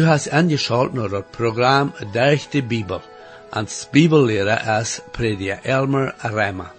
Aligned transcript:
Du 0.00 0.06
hast 0.06 0.32
angeschaltet 0.32 0.94
naar 0.94 1.10
het 1.10 1.30
programma 1.30 1.92
Durch 2.12 2.48
de 2.48 2.62
Bibel. 2.62 3.00
Als 3.50 3.88
Bibellehrer 3.90 4.80
is 4.80 5.00
prediker 5.12 5.58
Elmer 5.62 6.14
Rema. 6.22 6.72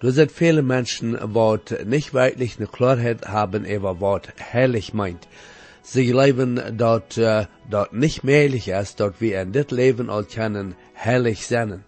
Du 0.00 0.10
sind 0.10 0.32
viele 0.32 0.62
Menschen, 0.62 1.16
die 1.34 1.84
nicht 1.84 2.12
wirklich 2.12 2.56
eine 2.58 2.66
Klarheit 2.66 3.28
haben 3.28 3.64
über 3.64 4.00
was 4.00 4.22
herrlich 4.38 4.92
meint. 4.92 5.28
Sie 5.82 6.06
glauben, 6.06 6.76
dass 6.76 7.16
äh, 7.16 7.46
das 7.70 7.92
nicht 7.92 8.24
möglich 8.24 8.68
ist, 8.68 8.98
dass 8.98 9.20
wir 9.20 9.40
in 9.40 9.52
dit 9.52 9.70
Leben 9.70 10.10
auch 10.10 10.26
können 10.26 10.74
herrlich 10.94 11.46
sein. 11.46 11.84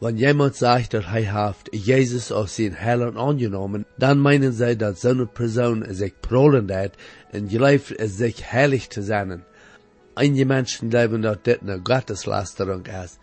Wenn 0.00 0.16
jemand 0.16 0.54
sagt, 0.54 0.94
dass 0.94 1.06
er 1.06 1.32
hat 1.32 1.56
Jesus 1.72 2.30
aus 2.30 2.54
den 2.54 2.72
Herren 2.72 3.16
angenommen, 3.16 3.84
dann 3.98 4.18
meinen 4.18 4.52
sie, 4.52 4.76
dass 4.76 5.00
so 5.00 5.08
eine 5.08 5.26
Person 5.26 5.84
sich 5.92 6.20
prolen 6.20 6.72
hat 6.72 6.92
und 7.32 7.48
glaubt, 7.48 7.94
sich 7.98 8.44
herrlich 8.44 8.90
zu 8.90 9.02
sein. 9.02 9.42
Einige 10.14 10.46
Menschen 10.46 10.90
glauben, 10.90 11.22
dass 11.22 11.38
das 11.42 11.60
eine 11.62 11.80
Gotteslästerung 11.80 12.86
ist. 12.86 13.18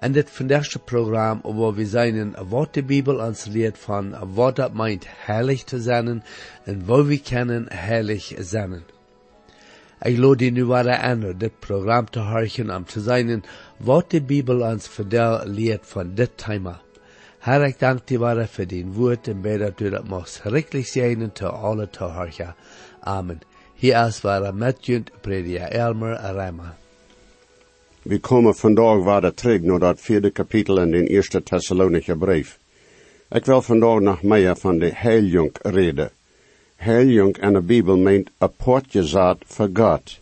En 0.00 0.14
dit 0.14 0.30
vandaagse 0.30 0.78
programma 0.78 1.42
waar 1.44 1.74
we 1.76 1.84
zijn 1.86 2.34
wat 2.48 2.74
de 2.74 2.82
Bibel 2.82 3.20
ons 3.20 3.44
leert 3.44 3.78
van 3.78 4.14
wat 4.34 4.56
dat 4.56 4.74
meint 4.74 5.04
herrlich 5.26 5.64
te 5.64 5.80
zijn 5.80 6.22
en 6.64 6.86
waar 6.86 7.06
we 7.06 7.18
kunnen 7.18 7.66
herrlich 7.68 8.34
zijn. 8.38 8.82
Ik 10.02 10.18
lade 10.18 10.44
je 10.44 10.50
nu 10.50 10.64
weer 10.64 10.90
aan 10.90 11.34
dit 11.36 11.58
programma 11.58 12.08
te 12.10 12.18
horen 12.18 12.76
om 12.76 12.84
te 12.84 13.00
zijn 13.00 13.44
wat 13.76 14.10
de 14.10 14.22
Bibel 14.22 14.60
ons 14.60 14.88
verder 14.88 15.46
leert 15.46 15.86
van 15.86 16.14
dit 16.14 16.30
thema. 16.34 16.80
Herr, 17.38 17.64
ik 17.64 17.78
dank 17.78 18.08
je 18.08 18.18
weer 18.18 18.48
voor 18.48 18.66
die 18.66 18.86
woord 18.86 19.28
en 19.28 19.40
bid 19.40 19.58
dat 19.58 19.80
u 19.80 19.90
dat 19.90 20.08
mag 20.08 20.28
schrikkelijk 20.28 20.86
zijn 20.86 21.32
te 21.32 21.48
alle 21.48 21.90
te 21.90 22.04
horen. 22.04 22.54
Amen. 23.00 23.40
Hier 23.74 24.06
is 24.06 24.20
waar 24.20 24.54
met 24.54 24.86
je 24.86 25.02
prediker 25.20 25.68
Elmer 25.68 26.20
Reimer. 26.20 26.74
Vi 28.02 28.20
kommer 28.20 28.54
vandaag 28.54 29.04
weer 29.04 29.34
terug 29.34 29.60
naar 29.60 29.78
dat 29.78 30.00
vierde 30.00 30.30
kapitel 30.30 30.80
in 30.80 30.90
de 30.90 31.06
eerste 31.06 31.42
Thessalonische 31.42 32.16
brief. 32.16 32.58
Ik 33.30 33.44
wil 33.44 33.62
vandaag 33.62 34.00
nog 34.00 34.22
meer 34.22 34.56
van 34.56 34.78
de 34.78 34.90
heiljunk 34.94 35.58
reden. 35.62 36.10
Heiljunk 36.80 37.36
in 37.36 37.52
de 37.52 37.60
Bijbel 37.60 37.96
meent 37.96 38.30
een 38.38 38.52
poortje 38.56 39.04
zat 39.04 39.38
voor 39.46 39.70
God. 39.72 40.20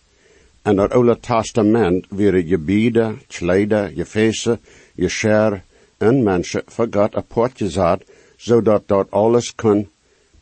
En 0.62 0.76
dat 0.76 0.90
Oude 0.92 1.20
Testament 1.20 2.06
waren 2.08 2.46
je 2.46 2.58
bieden, 2.58 3.20
kleider, 3.26 3.92
je 3.96 4.04
feesten, 4.04 4.60
je 4.94 5.08
scher 5.08 5.62
en 5.96 6.22
mensen 6.22 6.62
voor 6.66 6.86
God 6.90 7.14
een 7.14 7.26
poortje 7.26 7.70
zat, 7.70 8.02
zodat 8.36 8.88
dat 8.88 9.10
alles 9.10 9.54
kan 9.54 9.88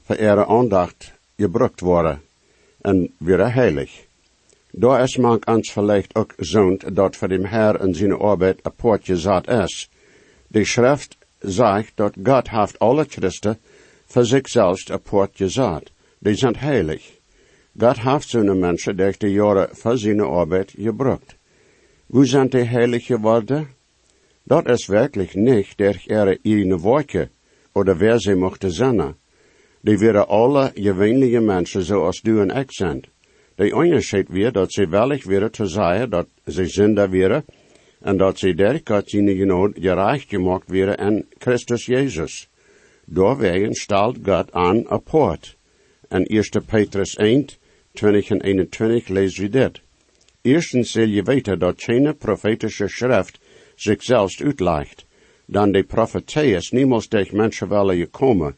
voor 0.05 0.17
ihre 0.17 0.47
aandacht 0.47 1.13
gebruikt 1.37 1.81
worden 1.81 2.23
en 2.81 3.13
weer 3.19 3.53
heilig. 3.53 4.05
Daar 4.71 5.03
is 5.03 5.17
mank 5.17 5.45
ans 5.45 5.71
vielleicht 5.71 6.15
ook 6.15 6.35
zoont 6.37 6.97
dat 6.97 7.17
voor 7.17 7.29
dem 7.29 7.45
Herr 7.45 7.81
in 7.81 7.95
zijn 7.95 8.13
arbeid 8.13 8.59
een 8.63 8.75
poortje 8.77 9.17
zat 9.17 9.49
is. 9.49 9.91
De 10.47 10.65
schrift 10.65 11.17
zegt 11.39 11.93
dat 11.95 12.15
God 12.23 12.51
heeft 12.51 12.79
alle 12.79 13.05
Christen 13.09 13.59
voor 14.07 14.25
zichzelf 14.25 14.89
een 14.89 15.01
poortje 15.01 15.49
zat. 15.49 15.95
Die 16.27 16.35
zijn 16.35 16.57
heilig. 16.57 17.03
God 17.79 17.99
heeft 18.01 18.29
zo'n 18.29 18.59
mensen 18.59 18.97
durch 18.97 19.17
de 19.17 19.29
jaren 19.31 19.69
voor 19.73 19.99
zijn 19.99 20.21
arbeid 20.21 20.73
gebruikt. 20.79 21.37
Hoe 22.07 22.27
zijn 22.27 22.49
die 22.49 22.63
heilig 22.63 23.07
geworden? 23.07 23.69
Dat 24.43 24.69
is 24.69 24.87
werkelijk 24.87 25.35
niet 25.35 25.77
durch 25.77 26.07
ihre 26.07 26.39
eigene 26.43 26.79
Worte 26.79 27.29
oder 27.73 27.99
wer 27.99 28.21
sie 28.21 28.35
mochten 28.35 28.73
zijn. 28.73 29.15
Die 29.81 29.99
waren 29.99 30.29
alle 30.29 30.73
gewöhnliche 30.75 31.41
mensen 31.41 31.83
zoals 31.83 32.21
du 32.21 32.41
en 32.41 32.51
ik 32.51 32.73
zijn. 32.73 33.03
De 33.55 33.75
onderscheid 33.75 34.29
weer 34.29 34.53
dat 34.53 34.73
ze 34.73 34.89
wellig 34.89 35.25
weer 35.25 35.51
te 35.51 35.67
zeggen 35.67 36.11
dat 36.11 36.27
ze 36.47 36.67
zinder 36.67 37.11
weer 37.11 37.45
en 38.01 38.17
dat 38.17 38.39
ze 38.39 38.55
der 38.55 38.81
God 38.85 39.11
zijn 39.11 39.37
genood 39.37 39.73
gerecht 39.75 40.29
gemaakt 40.29 40.71
weer 40.71 41.01
in 41.01 41.27
Christus 41.39 41.87
Jezus. 41.87 42.49
Doorwegen 43.05 43.75
stelt 43.75 44.17
God 44.23 44.53
aan 44.53 45.03
poort. 45.05 45.56
En 46.09 46.25
1 46.25 46.65
Petrus 46.67 47.17
1, 47.17 47.47
20 47.93 48.31
en 48.31 48.41
21 48.41 49.09
lezen 49.09 49.43
we 49.43 49.49
dit. 49.49 49.81
Eerstens 50.43 50.91
zul 50.91 51.07
je 51.07 51.23
weten 51.23 51.59
dat 51.59 51.83
geen 51.83 52.17
profetische 52.17 52.89
schrift 52.89 53.39
zichzelf 53.75 54.41
uitlegt. 54.41 55.07
Dan 55.47 55.73
de 55.73 55.83
profetie 55.83 56.55
is 56.55 56.71
niemals 56.71 57.09
durch 57.09 57.33
mensen 57.33 57.69
willen 57.69 57.97
gekomen 57.97 58.57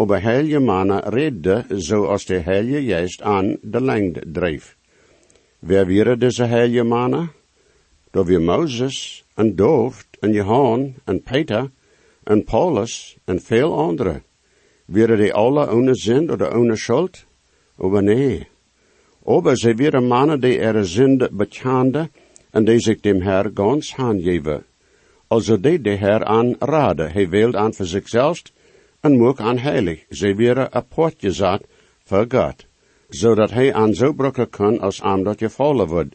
aber 0.00 0.22
heilige 0.22 0.60
mannen 0.60 1.00
redde 1.00 1.64
zoals 1.68 2.24
de 2.24 2.38
heilige 2.38 2.82
geest 2.82 3.22
aan 3.22 3.56
de 3.62 3.80
lengd 3.80 4.18
dreef. 4.32 4.76
Wer 5.58 5.86
wäre 5.86 6.16
deze 6.16 6.44
heilige 6.44 6.84
mannen? 6.84 7.30
Da 8.10 8.24
wir 8.24 8.40
Moses 8.40 9.24
en 9.34 9.56
Dooft 9.56 10.06
en 10.20 10.32
Johan 10.32 10.94
en 11.04 11.22
Peter 11.22 11.70
en 12.24 12.44
Paulus 12.44 13.16
en 13.24 13.40
veel 13.40 13.78
andere. 13.78 14.22
Wäre 14.92 15.16
die 15.16 15.32
alle 15.32 15.70
ohne 15.70 15.94
Sinn 15.94 16.30
oder 16.30 16.52
ohne 16.52 16.76
Schuld? 16.76 17.24
Aber 17.78 18.02
nee. 18.02 18.46
Aber 19.24 19.54
sie 19.54 19.78
wären 19.78 20.08
mannen 20.08 20.40
die 20.40 20.56
ihre 20.58 20.84
Sünde 20.84 21.28
bekannte 21.30 22.08
en 22.52 22.66
die 22.66 22.80
sich 22.80 23.00
dem 23.00 23.22
Herr 23.22 23.50
ganz 23.50 23.96
handgeven. 23.96 24.64
Also 25.28 25.56
die 25.56 25.78
de 25.78 25.96
Herr 25.96 26.26
aanraden. 26.26 27.12
Hij 27.12 27.28
wilde 27.28 27.58
aan 27.58 27.72
voor 27.72 27.86
zichzelf 27.86 28.42
en 29.00 29.16
moek 29.16 29.40
aan 29.40 29.58
heilig. 29.58 30.06
Ze 30.10 30.34
weer 30.34 30.58
een 30.58 30.86
poortje 30.88 31.30
zat 31.30 31.62
voor 32.04 32.26
God, 32.28 32.66
zodat 33.08 33.50
hij 33.50 33.74
aan 33.74 33.94
zo 33.94 34.12
brukken 34.12 34.50
kan 34.50 34.80
als 34.80 35.02
aan 35.02 35.22
dat 35.22 35.38
je 35.38 35.50
vallen 35.50 35.86
wordt. 35.86 36.14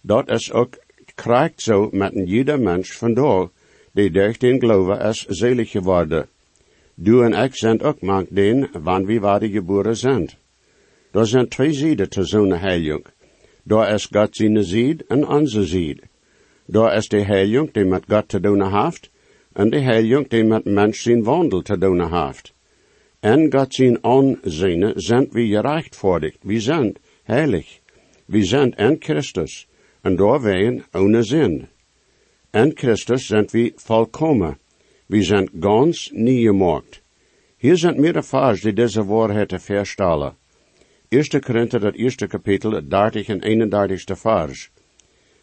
Dat 0.00 0.30
is 0.30 0.52
ook 0.52 0.78
krijgt 1.14 1.62
zo 1.62 1.88
met 1.92 2.14
een 2.14 2.26
jeder 2.26 2.60
mens 2.60 2.92
vandaag, 2.92 3.48
die 3.92 4.10
durch 4.10 4.38
den 4.38 4.60
geloven 4.60 5.00
is 5.00 5.26
zelig 5.26 5.70
geworden. 5.70 6.28
Du 6.94 7.24
en 7.24 7.32
ik 7.32 7.56
zijn 7.56 7.82
ook 7.82 8.00
mank 8.00 8.28
den, 8.30 8.68
wanneer 8.82 9.06
we 9.06 9.20
waren 9.20 9.50
geboren 9.50 9.96
zijn. 9.96 10.30
Er 11.12 11.26
zijn 11.26 11.48
twee 11.48 11.72
zijden 11.72 12.08
te 12.08 12.24
zo'n 12.24 12.52
heilig. 12.52 13.00
Daar 13.62 13.94
is 13.94 14.08
God 14.12 14.36
zijn 14.36 14.64
zied 14.64 15.06
en 15.06 15.28
onze 15.28 15.64
zied. 15.64 16.02
Daar 16.66 16.96
is 16.96 17.08
de 17.08 17.24
heilig 17.24 17.70
die 17.70 17.84
met 17.84 18.04
God 18.08 18.28
te 18.28 18.40
doen 18.40 18.62
heeft, 18.80 19.10
en 19.52 19.70
de 19.70 19.80
heilig 19.80 20.28
die 20.28 20.44
met 20.44 20.64
mens 20.64 21.02
zijn 21.02 21.22
wandel 21.22 21.62
te 21.62 21.78
doen 21.78 22.12
heeft. 22.12 22.52
En 23.20 23.52
God 23.52 23.74
zijn 23.74 24.04
aanzien 24.04 24.92
zijn 24.94 25.28
we 25.30 25.46
gerechtvaardigd, 25.46 26.38
we 26.42 26.60
zijn 26.60 26.94
heilig, 27.22 27.78
we 28.24 28.44
zijn 28.44 28.74
in 28.74 28.96
Christus, 28.98 29.66
en 30.00 30.16
doorwegen 30.16 30.84
ohne 30.92 31.22
zin. 31.22 31.68
In 32.50 32.70
Christus 32.74 33.26
zijn 33.26 33.48
we 33.50 33.72
volkomen, 33.76 34.58
we 35.06 35.22
zijn 35.22 35.48
ganz 35.60 36.10
nie 36.12 36.46
gemaakt. 36.46 37.02
Hier 37.56 37.76
zijn 37.76 38.00
meerdere 38.00 38.24
vers 38.24 38.60
die 38.60 38.72
deze 38.72 39.04
waarheid 39.04 39.62
verstellen. 39.62 40.36
Eerste 41.08 41.38
Korinther, 41.38 41.80
dat 41.80 41.94
eerste 41.94 42.26
kapitel, 42.26 42.88
30 42.88 43.28
en 43.28 43.42
31 43.42 44.18
vers. 44.18 44.70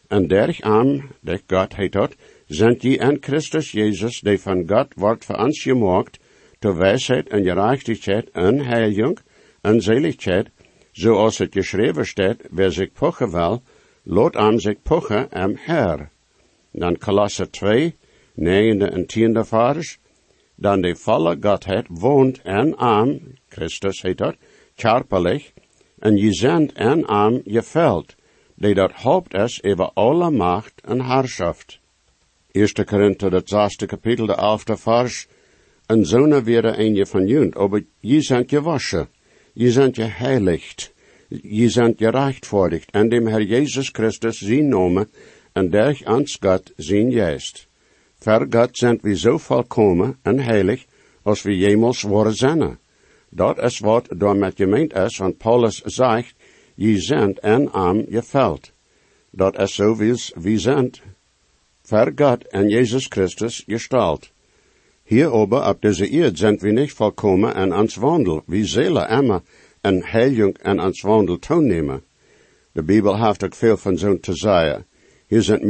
En 0.07 0.27
derg 0.27 0.61
aan, 0.61 1.09
dat 1.21 1.41
God 1.47 1.75
heet 1.75 1.91
dat, 1.91 2.15
sind 2.47 2.81
je 2.81 2.97
in 2.97 3.17
Christus 3.21 3.71
Jezus, 3.71 4.19
die 4.19 4.39
van 4.39 4.67
God 4.67 4.93
wordt 4.95 5.25
voor 5.25 5.35
ons 5.35 5.61
gemaakt, 5.61 6.19
ter 6.59 6.77
wijsheid 6.77 7.29
en 7.29 7.43
gerechtigheid 7.43 8.29
en 8.31 8.59
heilig 8.65 9.23
en 9.61 9.81
zeligheid, 9.81 10.49
zoals 10.91 11.37
het 11.37 11.53
geschreven 11.53 12.05
staat, 12.05 12.37
wer 12.49 12.71
zich 12.71 12.91
pochen 12.91 13.31
wil, 13.31 13.61
laat 14.03 14.35
aan 14.35 14.59
zich 14.59 14.81
pochen 14.81 15.29
am 15.29 15.55
Herr. 15.55 16.09
Dan 16.71 16.97
Kolosse 16.97 17.49
2, 17.49 17.95
negende 18.33 18.85
en 18.85 19.05
tiende 19.05 19.45
vers, 19.45 19.97
dan 20.55 20.81
de 20.81 20.95
volle 20.95 21.37
Godheid 21.39 21.85
woont 21.89 22.41
en 22.41 22.77
aan, 22.77 23.19
Christus 23.49 24.01
heet 24.01 24.17
dat, 24.17 24.35
kerpelig, 24.75 25.51
en 25.99 26.17
je 26.17 26.33
zendt 26.33 26.73
en 26.73 27.07
aan 27.07 27.41
je 27.45 27.61
veld, 27.61 28.15
die 28.55 28.73
dat 28.73 28.91
hoopt 28.91 29.33
is 29.33 29.63
over 29.63 29.91
alle 29.93 30.31
macht 30.31 30.81
en 30.81 31.01
heerschaft. 31.01 31.79
1. 32.51 32.85
Korinther, 32.85 33.29
dat 33.29 33.49
zesde 33.49 33.85
kapitel, 33.85 34.25
de 34.25 34.35
elfde 34.35 34.77
vers. 34.77 35.27
En 35.85 36.05
zonen 36.05 36.43
weer 36.43 36.65
een 36.65 36.95
je 36.95 37.05
van 37.05 37.27
junt, 37.27 37.55
aber 37.55 37.85
je 37.99 38.21
zijn 38.21 38.43
je 38.47 38.61
waschen, 38.61 39.09
je 39.53 39.71
zijn 39.71 39.89
je 39.93 40.03
heiligt, 40.03 40.93
je 41.41 41.69
zijn 41.69 41.93
je 41.97 42.09
rechtvaardigd, 42.09 42.91
en 42.91 43.09
dem 43.09 43.27
Herr 43.27 43.41
Jesus 43.41 43.89
Christus 43.89 44.37
zijn 44.37 44.67
nomen, 44.67 45.09
en 45.53 45.69
derg 45.69 46.03
ans 46.03 46.37
Gott 46.39 46.73
zijn 46.75 47.11
juist. 47.11 47.67
Ver 48.23 48.45
Gott 48.49 48.77
zijn 48.77 48.99
we 49.01 49.17
zo 49.17 49.37
volkomen 49.37 50.17
en 50.21 50.39
heilig, 50.39 50.85
als 51.21 51.41
we 51.41 51.57
jemals 51.57 52.01
worden 52.01 52.35
zijn. 52.35 52.79
Dat 53.29 53.57
is 53.57 53.79
wat 53.79 54.07
door 54.17 54.35
met 54.35 54.53
gemeend 54.55 54.93
is, 54.93 55.17
want 55.17 55.37
Paulus 55.37 55.81
zegt, 55.81 56.33
je 56.75 56.99
zijn 56.99 57.37
en 57.39 57.71
aan 57.71 58.05
je 58.09 58.23
veld. 58.23 58.71
Dat 59.29 59.59
is 59.59 59.73
zo 59.73 59.95
wie, 59.95 60.23
wie 60.33 60.57
zijn 60.57 60.91
ver 61.81 62.11
God 62.15 62.47
en 62.47 62.69
Jezus 62.69 63.05
Christus 63.09 63.63
gestalt. 63.67 64.31
Hier 65.03 65.31
oben 65.31 65.63
ab 65.63 65.81
dieser 65.81 66.09
Erde 66.09 66.37
sind 66.37 66.61
wir 66.61 66.73
nicht 66.73 66.95
vollkommen 66.95 67.53
an 67.53 67.71
ans 67.71 67.95
Wandel, 67.95 68.43
wie 68.45 68.65
Seele 68.65 69.07
immer 69.07 69.41
en 69.81 70.03
Heilung 70.03 70.57
an 70.63 70.79
ans 70.79 71.01
Wandel 71.01 71.39
toenemen. 71.39 72.03
De 72.71 72.83
Bibel 72.83 73.25
heeft 73.25 73.43
ook 73.43 73.55
veel 73.55 73.77
van 73.77 73.97
zo'n 73.97 74.19
te 74.19 74.33
zeggen. 74.33 74.85
Hier 75.31 75.41
zijn 75.41 75.67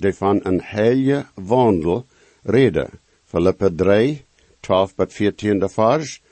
die 0.00 0.14
van 0.14 0.40
een 0.42 0.60
heilige 0.64 1.26
wandel 1.34 2.06
reden. 2.42 2.90
Philippa 3.24 3.68
3, 3.76 4.24
12 4.60 4.92
tot 4.94 5.12
14 5.12 5.58
de 5.58 5.68
vers. 5.68 6.22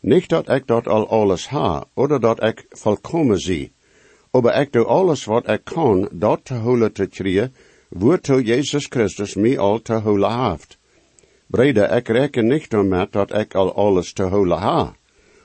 Niet 0.00 0.28
dat 0.28 0.48
ik 0.48 0.66
dat 0.66 0.86
al 0.86 1.08
alles 1.08 1.48
ha, 1.48 1.84
oder 1.94 2.20
dat 2.20 2.42
ik 2.42 2.66
volkomen 2.68 3.38
zie. 3.38 3.72
Maar 4.30 4.60
ik 4.60 4.72
doe 4.72 4.84
alles 4.84 5.24
wat 5.24 5.48
ik 5.48 5.64
kan, 5.64 6.08
dat 6.12 6.44
te 6.44 6.54
holen 6.54 6.92
te 6.92 7.06
krijgen, 7.06 7.54
waartoe 7.88 8.42
Jezus 8.42 8.86
Christus 8.86 9.34
mij 9.34 9.58
al 9.58 9.82
te 9.82 9.94
holen 9.94 10.50
heeft. 10.50 10.78
Brede, 11.46 11.82
ik 11.82 12.08
reken 12.08 12.46
niet 12.46 12.72
met 12.72 13.12
dat 13.12 13.34
ik 13.34 13.54
al 13.54 13.74
alles 13.74 14.12
te 14.12 14.22
holen 14.22 14.58
ha. 14.58 14.94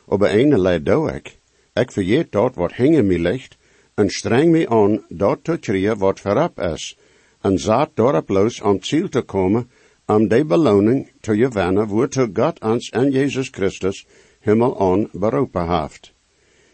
Aber 0.08 0.30
ene 0.30 0.58
leid 0.58 0.86
doe 0.86 1.12
ik. 1.12 1.40
Ik 1.74 1.92
vergeet 1.92 2.32
dat 2.32 2.56
wat 2.56 2.74
hingen 2.74 3.06
mij 3.06 3.20
ligt, 3.20 3.58
en 3.96 4.10
streng 4.10 4.52
me 4.52 4.70
aan 4.70 5.06
dat 5.10 5.44
te 5.44 5.58
krijgen 5.58 5.98
wat 5.98 6.20
verap 6.20 6.60
is, 6.60 6.98
en 7.42 7.60
zaad 7.60 7.90
dorp 7.94 8.30
los 8.30 8.62
om 8.62 8.84
ziel 8.84 9.10
te 9.10 9.22
komen, 9.22 9.70
om 10.06 10.28
de 10.28 10.46
beloning 10.46 11.12
te 11.22 11.36
gewinnen, 11.36 11.88
waartoe 11.88 12.30
God 12.34 12.60
ons 12.60 12.90
en 12.90 13.12
Jezus 13.12 13.50
Christus 13.50 14.06
himmel 14.40 14.80
aan 14.80 15.08
beroepen 15.12 15.70
heeft. 15.80 16.14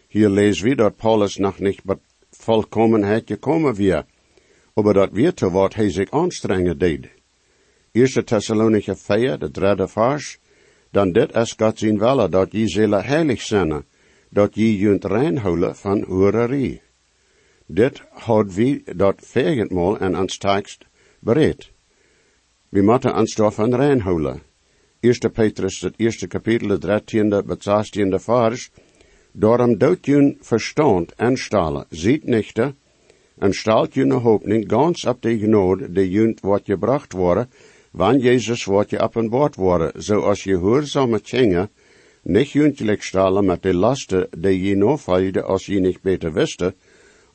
Hier 0.08 0.28
lezen 0.28 0.68
we 0.68 0.74
dat 0.74 0.96
Paulus 0.96 1.36
nog 1.36 1.58
niet 1.58 1.82
volkomenheid 2.30 3.22
gekomen 3.26 3.74
weer, 3.74 4.04
aber 4.74 4.94
dat 4.94 5.10
weer 5.12 5.34
te 5.34 5.50
wat 5.50 5.74
hij 5.74 5.90
zich 5.90 6.10
aanstrengen 6.10 6.78
deed. 6.78 7.08
Eerste 7.92 8.24
Thessalonicher 8.24 8.96
4, 8.96 9.38
de 9.38 9.50
derde 9.50 9.88
vers, 9.88 10.38
dan 10.90 11.12
dit 11.12 11.34
is 11.34 11.54
God 11.56 11.78
zien 11.78 11.98
welle, 11.98 12.28
dat 12.28 12.52
je 12.52 12.68
zullen 12.68 13.04
heilig 13.04 13.42
zijn, 13.42 13.84
dat 14.28 14.54
je 14.54 14.76
junt 14.76 15.04
reinhouden 15.04 15.76
van 15.76 16.02
hoererie. 16.02 16.80
Dit 17.72 18.02
had 18.10 18.54
wie 18.54 18.82
dat 18.96 19.22
veertigmaal 19.24 19.98
en 19.98 20.16
ons 20.18 20.38
tekst 20.38 20.84
bereid. 21.24 21.70
We 22.68 22.82
moeten 22.82 23.16
ons 23.16 23.34
daarvan 23.34 23.74
reinhouden. 23.74 24.42
Eerste 25.00 25.30
Petrus, 25.30 25.80
het 25.80 25.94
eerste 25.96 26.26
kapitel, 26.26 26.68
het 26.68 26.82
dertiende, 26.82 27.42
het 27.46 27.62
zestiende 27.62 28.18
vers. 28.18 28.70
Daarom 29.32 29.78
doet 29.78 30.06
je 30.06 30.36
verstand 30.40 31.14
en 31.14 31.36
stalen, 31.36 31.86
ziet 31.88 32.24
nichte, 32.24 32.74
en 33.38 33.52
stalt 33.52 33.94
je 33.94 34.12
hoop 34.12 34.42
ganz 34.66 35.04
op 35.04 35.22
de 35.22 35.38
genade 35.38 35.92
die 35.92 36.10
junt 36.10 36.40
wordt 36.40 36.64
gebracht 36.64 37.12
worden, 37.12 37.50
wanneer 37.90 38.22
Jezus 38.22 38.64
wordt 38.64 38.90
je 38.90 39.02
op 39.02 39.14
een 39.14 39.28
woord 39.28 39.54
worden, 39.54 39.92
zoals 40.02 40.44
je 40.44 40.56
hoorzame 40.56 41.20
tjenge, 41.20 41.68
niet 42.22 42.50
juntelijk 42.50 43.02
stalen 43.02 43.44
met 43.44 43.62
de 43.62 43.74
lasten 43.74 44.28
die 44.38 44.62
je 44.62 44.96
valde 44.98 45.42
als 45.42 45.66
je 45.66 45.80
niet 45.80 46.00
beter 46.02 46.32
wiste, 46.32 46.74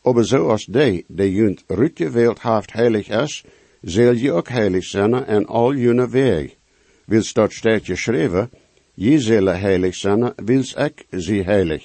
aber 0.08 0.24
zoals 0.26 0.66
die, 0.66 1.06
die 1.08 1.32
junt 1.32 1.64
rutgewählt 1.68 2.40
haft 2.40 2.74
heilig 2.74 3.10
is, 3.10 3.44
zal 3.82 4.14
je 4.14 4.32
ook 4.32 4.50
heilig 4.50 4.84
zijn 4.84 5.14
en 5.14 5.46
al 5.46 5.74
june 5.76 6.08
weg. 6.10 6.56
Wils 7.06 7.34
dat 7.34 7.52
staat 7.52 7.86
geschreven, 7.86 8.50
je 8.94 9.20
zullen 9.20 9.60
heilig 9.60 9.96
zijn, 9.96 10.34
wils 10.36 10.74
ik 10.74 11.06
sie 11.12 11.44
heilig. 11.44 11.84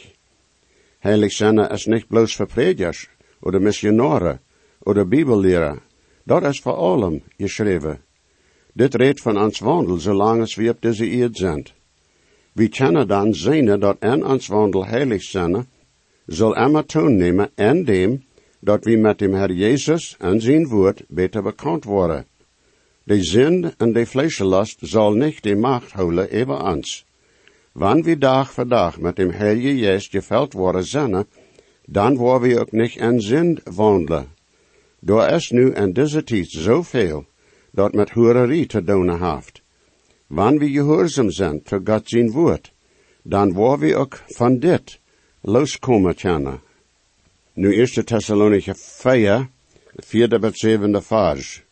Heilig 0.99 1.33
zijn 1.33 1.59
is 1.59 1.87
niet 1.87 2.07
bloos 2.09 2.37
voor 2.37 2.47
predikers, 2.47 3.09
oder 3.41 3.61
missionaren, 3.61 4.41
oder 4.79 5.09
bibellehrer. 5.09 5.83
Dat 6.25 6.43
is 6.43 6.61
voor 6.61 6.73
allem 6.75 7.23
geschreven. 7.37 8.01
Dit 8.73 8.95
redt 8.95 9.21
van 9.21 9.39
ons 9.39 9.59
wandel, 9.59 9.99
zolang 9.99 10.41
als 10.41 10.55
we 10.55 10.69
op 10.69 10.81
deze 10.81 11.07
eerd 11.07 11.37
zijn. 11.37 11.67
We 12.53 12.69
kennen 12.69 13.09
dan 13.09 13.35
zien 13.35 13.81
dat 13.81 13.97
en 13.99 14.27
ons 14.27 14.47
wandel 14.47 14.87
heilig 14.87 15.23
zijn, 15.23 15.67
zal 16.27 16.57
immer 16.57 16.85
toenemen 16.87 17.51
en 17.55 17.85
dem, 17.85 18.23
dat 18.61 18.85
we 18.85 18.97
met 18.97 19.19
dem 19.19 19.35
Herr 19.35 19.53
Jezus 19.53 20.17
en 20.19 20.41
zijn 20.41 20.69
woord 20.69 21.03
beter 21.09 21.43
bekend 21.43 21.85
worden. 21.85 22.27
De 23.05 23.23
zin 23.23 23.73
en 23.77 23.93
de 23.93 24.07
vleeslast 24.07 24.79
zal 24.81 25.13
niet 25.13 25.43
de 25.43 25.57
macht 25.57 25.93
houden 25.93 26.31
over 26.31 26.65
ons. 26.65 27.05
Wanneer 27.73 28.05
we 28.05 28.19
dag 28.19 28.53
voor 28.53 28.69
dag 28.69 29.01
met 29.01 29.17
dem 29.17 29.31
Heilige 29.31 29.77
Geest 29.77 30.11
geveld 30.11 30.53
worden 30.53 30.85
zijn, 30.85 31.27
dan 31.85 32.17
worden 32.17 32.49
we 32.49 32.61
ook 32.61 32.73
niet 32.73 32.97
in 32.97 33.21
zin 33.21 33.61
wandelen. 33.65 34.27
Door 34.99 35.27
is 35.27 35.51
nu 35.51 35.73
in 35.73 35.93
deze 35.93 36.25
tijd 36.25 36.51
zoveel, 36.51 37.25
dat 37.71 37.93
met 37.93 38.11
hoererie 38.11 38.67
te 38.67 38.85
doen 38.85 39.25
heeft. 39.25 39.63
Wanneer 40.27 40.59
we 40.59 40.71
gehoorzaam 40.71 41.31
zijn 41.31 41.63
tot 41.63 41.89
God 41.89 42.09
zijn 42.09 42.31
woord, 42.31 42.73
dan 43.23 43.53
worden 43.53 43.89
we 43.89 43.97
ook 43.97 44.23
van 44.27 44.59
dit 44.59 45.01
loskomen 45.43 46.15
kunnen. 46.15 46.61
Nu 47.55 47.75
eerste 47.75 48.05
Thessalonicher 48.05 48.75
4, 48.75 49.49
vierde 49.97 50.39
tot 50.39 50.59
zevende 50.59 51.03
vers. 51.03 51.63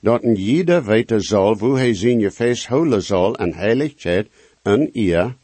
Dat 0.00 0.22
een 0.22 0.34
jeder 0.34 0.84
weten 0.84 1.20
zal, 1.20 1.58
hoe 1.58 1.76
hij 1.76 1.94
zijn 1.94 2.18
je 2.18 2.30
feest 2.30 2.66
houden 2.66 3.02
zal 3.02 3.36
en 3.36 3.54
heiligheid 3.54 4.28
en 4.62 4.90
ihr, 4.92 5.36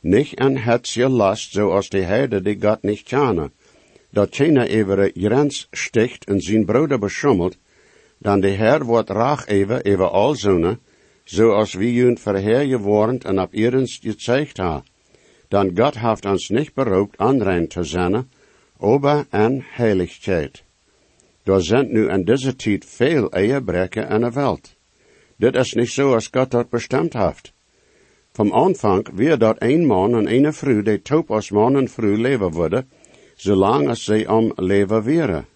nicht 0.00 0.38
Herz 0.38 0.94
je 0.94 1.08
last, 1.08 1.52
zoals 1.52 1.88
de 1.88 2.02
herde 2.02 2.42
die 2.42 2.56
God 2.60 2.82
niet 2.82 3.02
kennen. 3.02 3.52
Dat 4.10 4.28
keiner 4.28 4.66
even 4.66 5.10
grens 5.14 5.68
sticht 5.70 6.24
en 6.24 6.40
zijn 6.40 6.64
broeder 6.64 6.98
beschummelt, 6.98 7.56
dan 8.18 8.40
de 8.40 8.50
Herr 8.50 8.84
wordt 8.84 9.10
raag 9.10 9.46
even 9.46 9.84
over 9.84 10.08
al 10.08 10.34
zonen, 10.34 10.80
zoals 11.24 11.74
wie 11.74 11.92
jun 11.92 12.18
verheer 12.18 12.66
gewornd 12.66 13.24
en 13.24 13.40
op 13.40 13.54
iedens 13.54 13.98
gezeigd 14.02 14.56
ha. 14.56 14.82
Dan 15.48 15.76
God 15.76 15.98
heeft 15.98 16.24
ons 16.24 16.48
niet 16.48 16.74
beroopt 16.74 17.18
aanrein 17.18 17.68
te 17.68 17.84
zijn, 17.84 18.30
ober 18.76 19.26
en 19.30 19.64
heiligheid. 19.66 20.62
Er 21.42 21.62
zijn 21.62 21.92
nu 21.92 22.08
in 22.08 22.24
deze 22.24 22.56
tijd 22.56 22.84
veel 22.84 23.30
eierbreken 23.30 24.08
in 24.08 24.20
de 24.20 24.30
wereld. 24.30 24.74
Dit 25.36 25.54
is 25.54 25.72
niet 25.72 25.90
zo 25.90 26.14
als 26.14 26.28
God 26.32 26.50
dat 26.50 26.68
bestemd 26.68 27.12
heeft. 27.12 27.52
Vom 28.32 28.50
Anfang 28.50 29.08
weer 29.12 29.38
dat 29.38 29.56
een 29.58 29.86
man 29.86 30.14
en 30.14 30.44
een 30.44 30.52
vrouw 30.52 30.82
die 30.82 31.02
top 31.02 31.30
als 31.30 31.50
man 31.50 31.76
en 31.76 31.88
vrouw 31.88 32.16
leven 32.16 32.50
worden, 32.50 32.88
zolang 33.34 33.88
als 33.88 34.04
ze 34.04 34.24
om 34.28 34.52
leven 34.56 35.02
weren. 35.02 35.46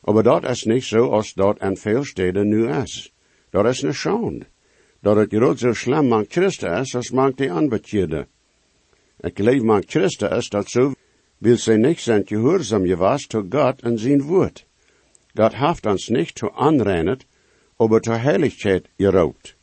Maar 0.00 0.22
dat 0.22 0.44
is 0.44 0.64
niet 0.64 0.84
zo 0.84 1.08
als 1.08 1.34
dat 1.34 1.60
in 1.60 1.76
veel 1.76 2.04
steden 2.04 2.48
nu 2.48 2.68
is. 2.68 3.12
Dat 3.50 3.66
is 3.66 3.82
een 3.82 3.94
schande. 3.94 4.46
Dat 5.00 5.16
het 5.16 5.32
groot 5.34 5.58
zo 5.58 5.72
slim 5.72 6.06
mank 6.08 6.32
Christen 6.32 6.80
is 6.80 6.94
als 6.94 7.10
mank 7.10 7.36
die 7.36 7.52
aanbetjeden. 7.52 8.28
Ik 9.20 9.36
geloof 9.36 9.62
mank 9.62 9.84
Christen 9.90 10.30
is 10.30 10.48
dat 10.48 10.68
zo 10.68 10.92
wil 11.38 11.56
zij 11.56 11.76
niet 11.76 12.00
zijn 12.00 12.22
gehoorzaam 12.26 12.86
gewas 12.86 13.26
tot 13.26 13.44
God 13.50 13.80
en 13.82 13.98
zijn 13.98 14.22
woord. 14.22 14.66
God 15.34 15.54
heeft 15.54 15.86
ons 15.86 16.08
niet 16.08 16.34
te 16.34 16.52
aanreinet, 16.52 17.24
aber 17.76 18.00
zur 18.04 18.20
Heiligkeit 18.20 18.88
geraubt. 18.96 19.56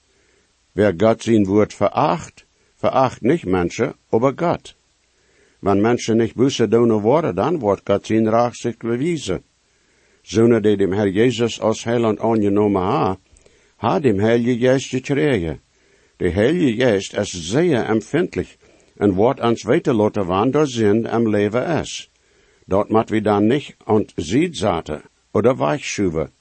Wer 0.72 0.93
Gott 0.98 1.24
sein 1.24 1.45
Wort 1.45 1.74
veracht, 1.74 2.45
veracht 2.75 3.22
nicht 3.22 3.45
Menschen, 3.45 3.93
aber 4.10 4.33
Gott. 4.33 4.75
Wenn 5.60 5.81
Menschen 5.81 6.17
nicht 6.17 6.36
Buße 6.36 6.67
tun 6.69 7.03
worden, 7.03 7.36
dann 7.36 7.62
wird 7.62 7.86
Gott 7.86 8.05
sein 8.05 8.27
Rachsicht 8.27 8.79
bewiesen. 8.79 9.43
Zonen 10.24 10.63
die 10.63 10.77
dem 10.77 10.93
Herr 10.93 11.07
Jesus 11.07 11.60
als 11.60 11.86
Heiland 11.86 12.19
angenommen 12.19 12.81
ha, 12.81 13.17
ha 13.77 14.00
dem 14.00 14.19
Heilige 14.22 14.57
Geist 14.57 14.91
gekregen. 14.91 15.60
Der 16.19 16.33
Heilige 16.36 16.77
Geist 16.77 17.13
ist 17.13 17.33
sehr 17.33 17.88
empfindlich 17.89 18.57
en 18.97 19.13
wordt 19.13 19.39
ons 19.39 19.63
weiterlaten 19.63 20.25
wann 20.25 20.51
der 20.51 20.67
Sinn 20.67 21.07
am 21.07 21.27
Leben 21.27 21.65
is. 21.81 22.09
Dort 22.65 22.89
mat 22.89 23.09
wir 23.09 23.21
dann 23.21 23.47
nicht 23.47 23.75
und 23.85 24.13
ziet 24.17 24.57
zaten 24.57 25.01
oder 25.31 25.59
weichschuwen. 25.59 26.31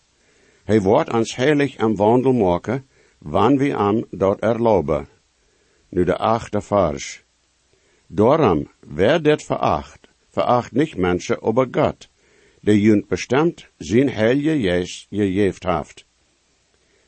Hij 0.65 0.81
wordt 0.83 1.13
ons 1.13 1.37
heilig 1.37 1.79
am 1.79 1.97
Wandel 1.97 2.33
maken, 2.33 2.87
wann 3.19 3.73
am 3.75 4.05
dort 4.11 4.41
erlauben. 4.41 5.09
Nu 5.89 6.05
de 6.05 6.17
achte 6.17 6.61
vers. 6.61 7.23
Daarom, 8.07 8.69
wer 8.81 9.23
dit 9.23 9.43
veracht, 9.43 10.09
veracht 10.31 10.73
nicht 10.73 10.97
Menschen, 10.97 11.43
aber 11.43 11.67
Gott, 11.67 12.09
der 12.61 12.77
junt 12.77 13.09
bestemmt 13.09 13.69
zijn 13.79 14.09
heilige 14.09 14.61
Geest 14.61 15.07
gegeven 15.11 15.77
heeft. 15.77 16.05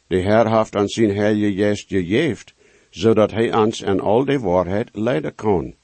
De 0.06 0.20
Herr 0.20 0.58
heeft 0.58 0.74
ons 0.76 0.94
zijn 0.94 1.16
heilige 1.16 1.54
Geest 1.54 1.88
gegeven, 1.88 2.53
zodat 2.94 3.30
hij 3.30 3.54
ons 3.54 3.80
in 3.80 4.00
al 4.00 4.24
de 4.24 4.38
waarheid 4.38 4.88
leiden 4.92 5.34
kan. 5.34 5.74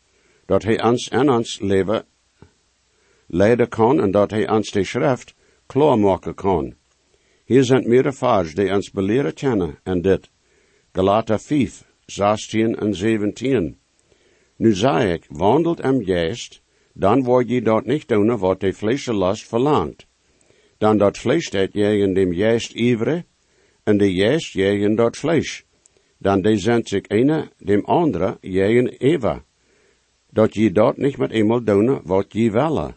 Dat 0.47 0.62
hij 0.62 0.83
ons 0.83 1.09
en 1.09 1.31
ons 1.31 1.59
leven 1.61 2.05
leiden 3.26 3.69
kan 3.69 4.00
en 4.00 4.11
dat 4.11 4.31
hij 4.31 4.50
ons 4.50 4.71
de 4.71 4.85
schrift 4.85 5.35
klaar 5.67 5.99
maken 5.99 6.35
kan. 6.35 6.75
Hier 7.45 7.64
zijn 7.64 7.88
meerdere 7.88 8.14
vers 8.14 8.55
die 8.55 8.73
ons 8.73 8.90
beleren 8.90 9.35
kennen 9.35 9.79
en 9.83 10.02
dit. 10.02 10.31
Galater 10.93 11.38
5, 11.38 11.85
16 12.07 12.76
en 12.76 12.95
17. 12.95 13.79
Nu 14.57 14.75
zei 14.75 15.12
ik, 15.12 15.25
wandelt 15.29 15.83
am 15.83 16.05
geest, 16.05 16.62
dan 16.93 17.25
word 17.25 17.49
je 17.49 17.62
dat 17.62 17.87
niet 17.87 18.09
doen 18.09 18.38
wat 18.38 18.61
de 18.61 18.73
vleeslast 18.73 19.47
verlangt. 19.47 20.07
Dan 20.79 20.99
dat 20.99 21.19
vlees 21.19 21.50
dat 21.50 21.73
je 21.73 21.99
in 21.99 22.14
dem 22.14 22.33
geest 22.33 22.73
ivre, 22.73 23.25
en 23.83 23.99
de 23.99 24.12
geest 24.12 24.52
je 24.52 24.79
in 24.79 24.95
dat 24.95 25.17
vlees. 25.17 25.64
Dan 26.21 26.43
die 26.43 26.57
zijn 26.57 26.87
zich 26.87 27.09
ene 27.09 27.50
dem 27.59 27.85
andere 27.85 28.39
jegen 28.41 28.89
Eva, 28.99 29.45
dat 30.31 30.55
je 30.55 30.73
dort 30.73 30.97
niet 30.97 31.17
met 31.19 31.31
eenmaal 31.31 31.65
doen 31.65 32.00
wat 32.05 32.27
je 32.29 32.50
willen. 32.50 32.97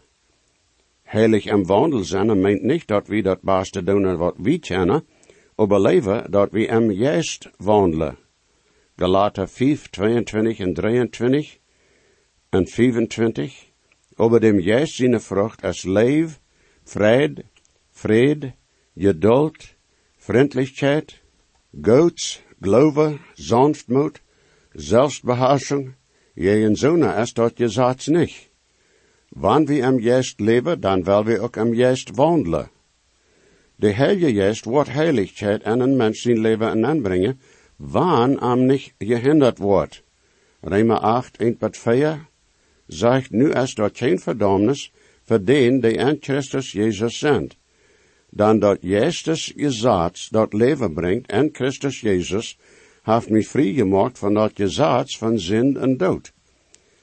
Heilig 1.02 1.46
en 1.46 1.66
wandel 1.66 2.04
zijn 2.04 2.40
meint 2.40 2.62
niet 2.62 2.86
dat 2.86 3.06
we 3.06 3.22
dat 3.22 3.40
beste 3.42 3.82
doen 3.82 4.16
wat 4.16 4.34
we 4.38 4.58
kennen, 4.58 5.04
aber 5.54 5.80
leven 5.80 6.30
dat 6.30 6.50
we 6.50 6.64
hem 6.64 6.90
juist 6.90 7.50
wandelen. 7.56 8.16
Galater 8.96 9.48
5, 9.48 9.90
22 9.90 10.58
en 10.58 10.74
23 10.74 11.58
en 12.50 12.66
25, 12.66 13.66
over 14.16 14.40
dem 14.40 14.60
juist 14.60 14.94
zijn 14.94 15.20
vrucht 15.20 15.62
als 15.62 15.84
leef, 15.84 16.40
vrede, 16.84 17.44
vrede, 17.90 18.54
geduld, 18.94 19.74
vriendelijkheid, 20.16 21.20
goods, 21.82 22.43
geloof, 22.64 23.18
sanftmoed, 23.34 24.20
zelfbeheersing, 24.72 25.94
je 26.34 26.50
en 26.50 26.76
zonen 26.76 27.16
is 27.16 27.32
dat 27.32 27.58
je 27.58 27.68
zaats 27.68 28.06
niet. 28.06 28.50
Wanneer 29.28 29.66
we 29.66 29.84
am 29.84 29.98
juist 30.00 30.40
leven, 30.40 30.80
dan 30.80 31.04
wil 31.04 31.24
we 31.24 31.40
ook 31.40 31.56
am 31.56 31.74
juist 31.74 32.10
wandelen. 32.14 32.70
De 33.76 33.90
heilige 33.92 34.32
juist 34.32 34.64
wordt 34.64 34.92
heiligheid 34.92 35.62
en 35.62 35.80
een 35.80 35.96
mens 35.96 36.20
zijn 36.20 36.38
leven 36.38 36.86
aanbrengen, 36.86 37.40
wanneer 37.76 38.38
am 38.38 38.66
niet 38.66 38.94
gehinderd 38.98 39.58
wordt. 39.58 40.02
Rema 40.60 40.94
8, 40.94 41.36
1 41.36 41.56
4 41.70 42.26
zegt 42.86 43.30
nu 43.30 43.50
is 43.50 43.74
dat 43.74 43.98
geen 43.98 44.18
verdomnis 44.18 44.92
voor 45.22 45.44
den 45.44 45.80
die 45.80 45.92
in 45.92 46.16
Christus 46.20 46.72
Jezus 46.72 47.18
zijn. 47.18 47.50
Dan 48.36 48.58
dat 48.58 48.78
Jezus 48.80 49.52
gezaad 49.56 50.32
dat 50.32 50.52
leven 50.52 50.94
brengt 50.94 51.30
en 51.30 51.48
Christus 51.52 52.00
Jezus 52.00 52.58
heeft 53.02 53.30
mij 53.30 53.42
vrijgemaakt 53.42 54.18
van 54.18 54.34
dat 54.34 54.52
gezaad 54.54 55.16
van 55.16 55.38
zin 55.38 55.76
en 55.76 55.96
dood. 55.96 56.32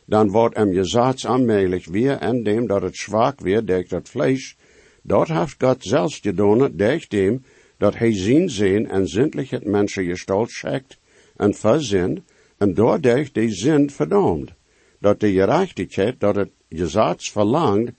Dan 0.05 0.29
wordt 0.29 0.55
hem 0.55 0.73
gezaad 0.73 1.25
aanmelig 1.25 1.87
weer 1.87 2.17
en 2.17 2.43
dem 2.43 2.67
dat 2.67 2.81
het 2.81 2.95
zwak 2.95 3.39
weer 3.39 3.65
durch 3.65 3.87
dat 3.87 4.09
vlees, 4.09 4.55
dat 5.01 5.27
heeft 5.27 5.55
God 5.63 5.83
zelfs 5.83 6.19
gedaan 6.19 6.71
durch 6.75 7.07
dem 7.07 7.43
dat 7.77 7.95
hij 7.95 8.13
zien 8.13 8.49
zijn 8.49 8.89
en 8.89 9.07
zindelijk 9.07 9.49
het 9.49 9.65
mensen 9.65 10.05
gestalt 10.05 10.51
schekt 10.51 10.97
en 11.35 11.53
verzin 11.53 12.23
en 12.57 12.73
doordat 12.73 13.33
die 13.33 13.51
zin 13.51 13.89
verdammt 13.89 14.51
dat 14.99 15.19
de 15.19 15.31
gerechtigheid 15.31 16.19
dat 16.19 16.35
het 16.35 16.51
gezaad 16.69 17.23
verlangt, 17.23 17.91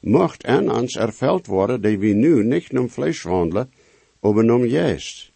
mocht 0.00 0.42
en 0.42 0.70
ons 0.70 0.96
erveld 0.96 1.46
worden, 1.46 1.80
die 1.80 1.98
we 1.98 2.06
nu 2.06 2.44
niet 2.44 2.78
om 2.78 2.88
vlees 2.88 3.22
wandelen, 3.22 3.70
maar 4.20 4.32
om 4.32 4.68
geest. 4.68 5.32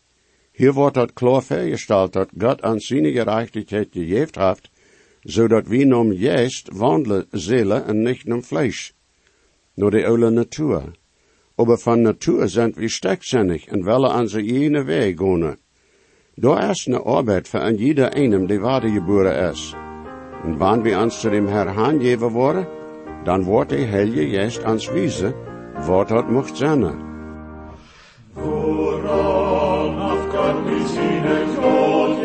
Hier 0.52 0.73
wordt 0.73 0.97
het 0.97 1.12
klar 1.12 1.42
vergesteld 1.42 2.12
dat 2.12 2.31
God 2.38 2.62
aan 2.62 2.81
zijn 2.81 3.12
gerechtigheid 3.12 3.88
gegeven 3.92 4.42
heeft, 4.42 4.71
zodat 5.21 5.66
we 5.66 5.97
om 5.97 6.16
geest 6.16 6.69
wandelen 6.73 7.26
zullen 7.31 7.87
en 7.87 8.02
niet 8.02 8.25
om 8.33 8.42
vlees. 8.42 8.95
Nur 9.75 9.90
de 9.90 10.07
oude 10.07 10.31
natuur. 10.31 10.83
Aber 11.54 11.78
van 11.78 12.02
natuur 12.02 12.49
zijn 12.49 12.73
we 12.73 12.88
sterkzinnig 12.88 13.66
en 13.66 13.85
willen 13.85 14.11
aan 14.11 14.28
zijn 14.28 14.47
ene 14.47 14.85
weg 14.85 15.14
gaan. 15.16 15.57
Daar 16.35 16.71
is 16.71 16.87
een 16.87 16.95
arbeid 16.95 17.49
voor 17.49 17.61
een 17.61 17.76
jeder 17.76 18.12
einem 18.12 18.47
die 18.47 18.61
waardegeboren 18.61 19.50
is. 19.50 19.75
En 20.45 20.57
wanneer 20.57 20.83
we 20.83 21.02
ons 21.02 21.21
zu 21.21 21.31
dem 21.31 21.47
Herr 21.47 21.69
handgeven 21.69 22.28
worden, 22.28 22.66
dan 23.25 23.45
wordt 23.45 23.71
de 23.71 23.76
Heilige 23.76 24.29
Geest 24.29 24.64
ons 24.64 24.91
wijzen 24.91 25.35
wat 25.87 26.09
dat 26.09 26.31
mocht 26.31 26.57
zijn. 26.57 26.81
Woran 28.35 30.00
auf 30.00 30.29
Gott 30.31 30.64
mit 30.64 30.88
seinen 30.88 31.55
Tod 31.55 32.17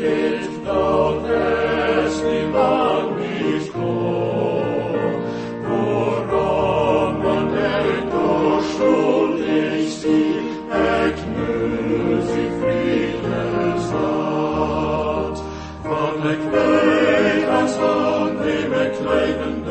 geht, 0.00 0.66
doch 0.66 1.22
es 1.24 2.20
die 2.20 2.52
Wahl 2.52 3.04
nicht 3.16 3.72
kommt. 3.72 5.22
Woran 5.68 7.22
man 7.22 7.46
denkt, 7.54 8.12
doch 8.12 8.62
schuldig 8.72 9.90
sie, 10.00 10.34
et 10.70 11.18
nu 11.34 12.20
sie 12.28 12.50
Friedens 12.60 13.86
hat. 13.92 15.42
Von 15.82 16.30
ik 16.30 16.42
weet 16.50 17.48
als 17.60 17.72
van 17.72 18.34
met 18.70 19.00
levender, 19.00 19.67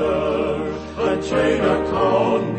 ein 1.34 2.57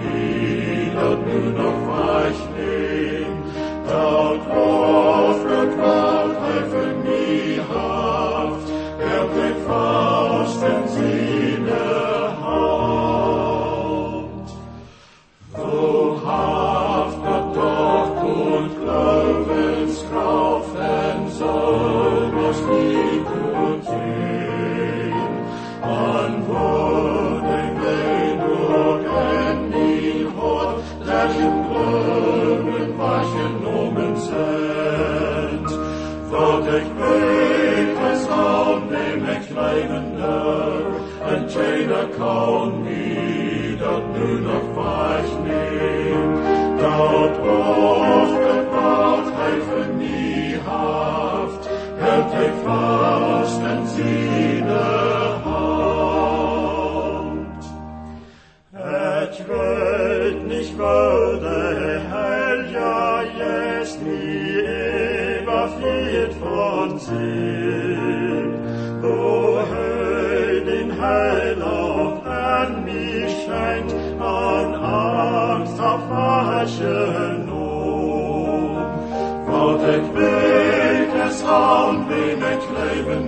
Wat 79.46 79.82
ik 79.82 80.02
weet 80.14 81.12
is 81.28 81.42
aan 81.42 82.06
wie 82.08 82.32
ik 82.32 82.62
levender, 82.76 83.27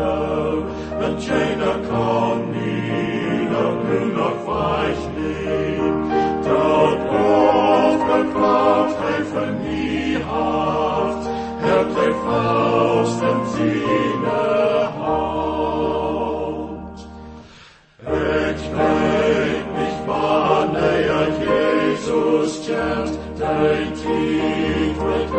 levender, 0.00 0.64
en 1.00 1.16
tjener 1.16 1.78
kan 1.88 2.50
nie 2.50 3.48
dat 3.48 3.74
nu 3.88 4.12
nog 4.12 4.44
weich 4.46 5.04
neem. 5.16 6.08
Dat 6.42 6.98
offert 7.08 8.32
wat 8.32 8.96
hij 8.98 9.22
voor 9.24 9.52
nie 9.62 10.18
haft, 10.22 11.28
hält 11.56 11.94
hij 11.94 12.12
vast 12.24 13.20
en 13.20 13.40
ziene 13.54 14.88
houdt. 14.98 16.40
Ik 18.00 18.60
weet 18.74 19.66
niet 19.78 19.98
wanneer 20.06 21.28
Jezus 21.44 22.52
kent, 22.66 23.18
dein 23.38 23.92
tief 23.92 24.96
met 25.04 25.30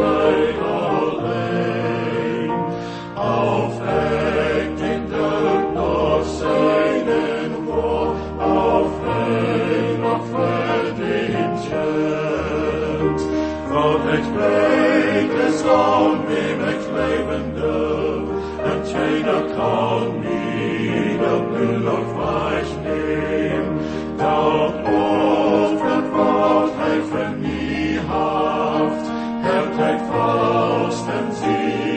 wem 16.28 16.60
ik 16.74 16.82
levende, 16.94 18.24
en 18.63 18.82
keiner 18.94 19.44
kan 19.56 20.20
mij 20.20 21.18
dat 21.18 21.60
nu 21.60 21.78
nog 21.78 22.08
wegnemen. 22.16 23.78
Dat 24.18 24.74
offert 24.74 26.10
wat 26.12 26.72
hij 26.75 27.01
voor 27.01 27.36
mij 27.40 28.00
haft, 28.08 29.08
hält 29.46 29.75
hij 29.75 29.98
vast 29.98 31.08
en 31.08 31.36
zieger 31.36 31.92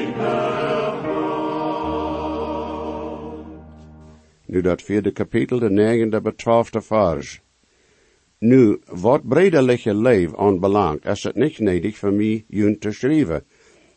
Nu 4.47 4.61
dat 4.61 4.83
vierde 4.83 5.11
kapitel, 5.11 5.59
de 5.59 5.71
negende 5.71 6.21
betrafte 6.21 6.81
vers. 6.83 7.43
Nu, 8.39 8.79
wat 8.87 9.29
brederliche 9.29 9.95
leef 9.95 10.37
aanbelangt, 10.37 11.07
is 11.07 11.23
het 11.23 11.35
niet 11.35 11.59
nedig 11.59 11.97
voor 11.97 12.13
mij 12.13 12.45
jullie 12.49 12.79
te 12.79 12.93
schrijven. 12.93 13.45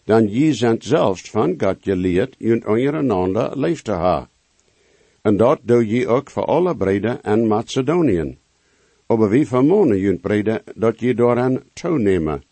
Dan 0.08 0.30
je 0.32 0.54
zijn 0.54 0.78
zelfs 0.80 1.30
van 1.30 1.56
God 1.58 1.78
geleerd, 1.82 2.36
jullie 2.38 2.68
ondereinander 2.68 3.60
leef 3.60 3.82
te 3.82 3.92
ha. 3.92 4.30
En 5.22 5.38
dat 5.38 5.60
doe 5.64 5.88
je 5.88 6.08
ook 6.08 6.30
voor 6.30 6.46
alle 6.46 6.76
breden 6.76 7.24
en 7.24 7.48
Macedoniën. 7.48 8.38
Aber 9.08 9.30
wie 9.30 9.48
vermonen 9.48 9.98
jullie 9.98 10.20
breden 10.20 10.62
dat 10.76 11.00
je 11.00 11.14
daaraan 11.14 11.64
toenemen. 11.74 12.44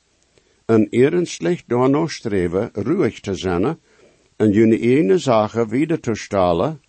En 0.66 0.88
eeren 0.90 1.26
slecht 1.26 1.64
door 1.68 2.10
streven, 2.10 2.70
ruhig 2.74 3.20
te 3.20 3.36
zijn, 3.36 3.78
en 4.36 4.52
jullie 4.52 4.80
ene 4.80 5.18
zaken 5.18 5.70
wieder 5.70 6.00
te 6.00 6.16
stalen, 6.16 6.82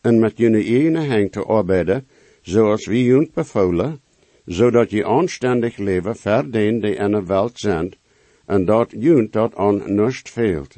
en 0.00 0.18
met 0.18 0.38
jullie 0.38 0.64
ene 0.64 1.06
hang 1.06 1.32
te 1.32 1.42
arbeiden, 1.44 2.06
zoals 2.42 2.86
wie 2.86 3.04
jullie 3.04 3.30
bevolen, 3.34 4.00
zodat 4.44 4.90
je 4.90 5.06
aanständig 5.06 5.76
leven 5.76 6.16
ver 6.16 6.52
den 6.52 6.80
die 6.80 6.94
in 6.94 7.10
de 7.10 7.24
welt 7.24 7.58
en 8.46 8.64
dat 8.64 8.90
junt 8.90 9.32
dat 9.32 9.54
aan 9.54 9.94
nust 9.94 10.30
veelt. 10.30 10.76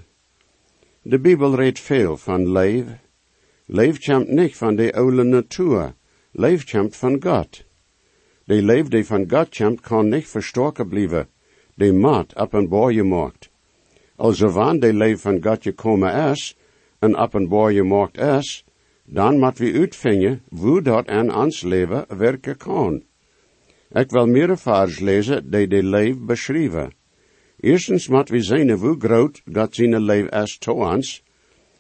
De 1.03 1.19
Bibel 1.19 1.55
redt 1.55 1.81
veel 1.81 2.17
van 2.17 2.53
leef. 2.53 2.85
Leef 3.67 4.05
komt 4.05 4.29
niet 4.29 4.57
van 4.57 4.77
de 4.77 4.93
oude 4.93 5.23
natuur, 5.23 5.95
leef 6.31 6.71
komt 6.71 6.97
van 6.97 7.23
God. 7.23 7.65
De 8.45 8.63
leef 8.63 8.89
die 8.89 9.05
van 9.05 9.31
God 9.31 9.57
komt 9.57 9.81
kan 9.81 10.09
niet 10.09 10.29
verstoken 10.29 10.89
blijven, 10.89 11.29
de 11.75 11.93
maat 11.93 12.35
op 12.35 12.53
een 12.53 12.69
boje 12.69 13.05
maakt. 13.05 13.51
Also 14.17 14.49
wanneer 14.49 14.81
de 14.81 14.95
leef 14.95 15.21
van 15.21 15.43
God 15.43 15.63
gekomen 15.63 16.31
is, 16.31 16.57
en 16.99 17.19
op 17.19 17.35
een 17.35 17.49
boje 17.49 17.83
maakt 17.83 18.19
is, 18.19 18.65
dan 19.05 19.39
moet 19.39 19.59
we 19.59 19.73
uitvinden 19.73 20.43
hoe 20.49 20.83
dat 20.83 21.09
in 21.09 21.35
ons 21.35 21.63
leven 21.63 22.05
werken 22.19 22.57
kan. 22.57 23.03
Ik 23.93 24.11
wil 24.11 24.27
meer 24.27 24.59
vers 24.59 24.99
lezen 24.99 25.51
die 25.51 25.69
de 25.69 25.83
leef 25.83 26.19
beschrijven. 26.19 26.98
Eerstens 27.61 28.09
moet 28.09 28.29
we 28.29 28.43
zien 28.43 28.71
hoe 28.71 28.97
groot 28.99 29.43
God 29.53 29.75
zijn 29.75 30.01
leef 30.01 30.29
is 30.29 30.59
to 30.59 30.73
ons. 30.73 31.23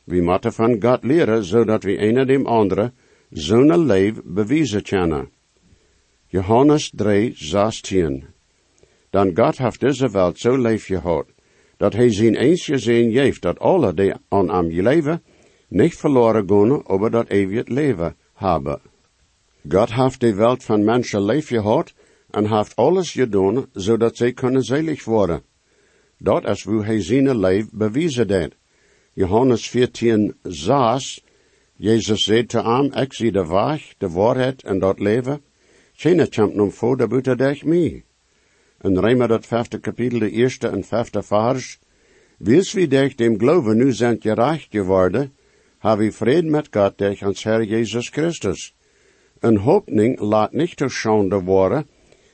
We 0.04 0.23
moeten 0.23 0.52
van 0.52 0.82
God 0.82 1.04
leren, 1.04 1.44
zodat 1.44 1.82
we 1.82 1.99
een 1.99 2.26
dem 2.26 2.47
andere 2.47 2.92
zo'n 3.30 3.87
leef 3.87 4.14
bewijzen 4.25 4.82
kunnen. 4.82 5.30
Johannes 6.26 6.90
3, 6.94 7.32
16. 7.37 8.25
Dan 9.11 9.30
God 9.35 9.58
heeft 9.58 9.80
deze 9.80 10.11
welt 10.11 10.38
zo 10.38 10.56
lief 10.56 10.85
gehad, 10.85 11.26
dat 11.76 11.92
hij 11.92 12.12
zijn 12.12 12.37
eens 12.37 12.64
gezien 12.64 13.11
heeft 13.11 13.42
dat 13.42 13.59
alle 13.59 13.94
die 13.94 14.12
aan 14.29 14.50
hem 14.50 14.70
leven, 14.70 15.22
niet 15.68 15.96
verloren 15.96 16.48
gaan, 16.48 16.87
aber 16.87 17.11
dat 17.11 17.29
eeuwig 17.29 17.68
leven 17.68 18.16
hebben. 18.35 18.81
God 19.68 19.92
heeft 19.92 20.20
de 20.20 20.35
welt 20.35 20.64
van 20.64 20.85
mensen 20.85 21.24
lief 21.24 21.46
gehad 21.46 21.94
en 22.31 22.57
heeft 22.57 22.76
alles 22.76 23.12
gedaan, 23.12 23.66
zodat 23.72 24.16
zij 24.16 24.33
kunnen 24.33 24.62
zelig 24.62 25.05
worden. 25.05 25.42
Dat 26.18 26.48
is 26.48 26.62
hoe 26.64 26.85
hij 26.85 27.02
zijn 27.02 27.38
leven 27.38 27.70
bewijzen 27.72 28.28
deed. 28.28 28.54
Johannes 29.12 29.68
14, 29.68 30.35
6, 30.42 31.24
Jezus 31.74 32.24
zei 32.24 32.46
te 32.46 32.62
hem, 32.62 32.92
ik 32.92 33.12
zie 33.12 33.33
de 33.33 33.46
weg, 33.46 33.94
de 33.98 34.09
waarheid 34.09 34.62
en 34.62 34.78
dat 34.78 34.98
leven. 34.98 35.40
Geen 35.92 36.28
komt 36.31 36.54
nog 36.54 36.74
voor 36.74 36.96
de 36.96 37.07
buiten 37.07 37.37
dich 37.37 37.64
mij. 37.64 38.04
En 38.78 39.00
Rijmer 39.00 39.28
dat 39.28 39.46
vijfde 39.46 39.78
kapitel, 39.78 40.18
de 40.18 40.31
eerste 40.31 40.68
en 40.68 40.85
vijfde 40.85 41.22
vers. 41.22 41.78
Wils 42.38 42.72
wie 42.72 42.88
dich 42.88 43.14
dem 43.14 43.38
geloven 43.38 43.76
nu 43.76 43.92
zijn 43.92 44.20
gerecht 44.20 44.66
geworden, 44.70 45.33
heb 45.78 46.00
ik 46.00 46.12
vrede 46.12 46.48
met 46.48 46.68
God 46.70 46.98
durch 46.98 47.22
ons 47.22 47.42
Herr 47.44 47.62
Jezus 47.62 48.09
Christus. 48.09 48.74
Een 49.40 49.57
hoopning 49.57 50.20
laat 50.20 50.52
niet 50.52 50.76
te 50.76 50.88
schande 50.88 51.40
worden, 51.42 51.87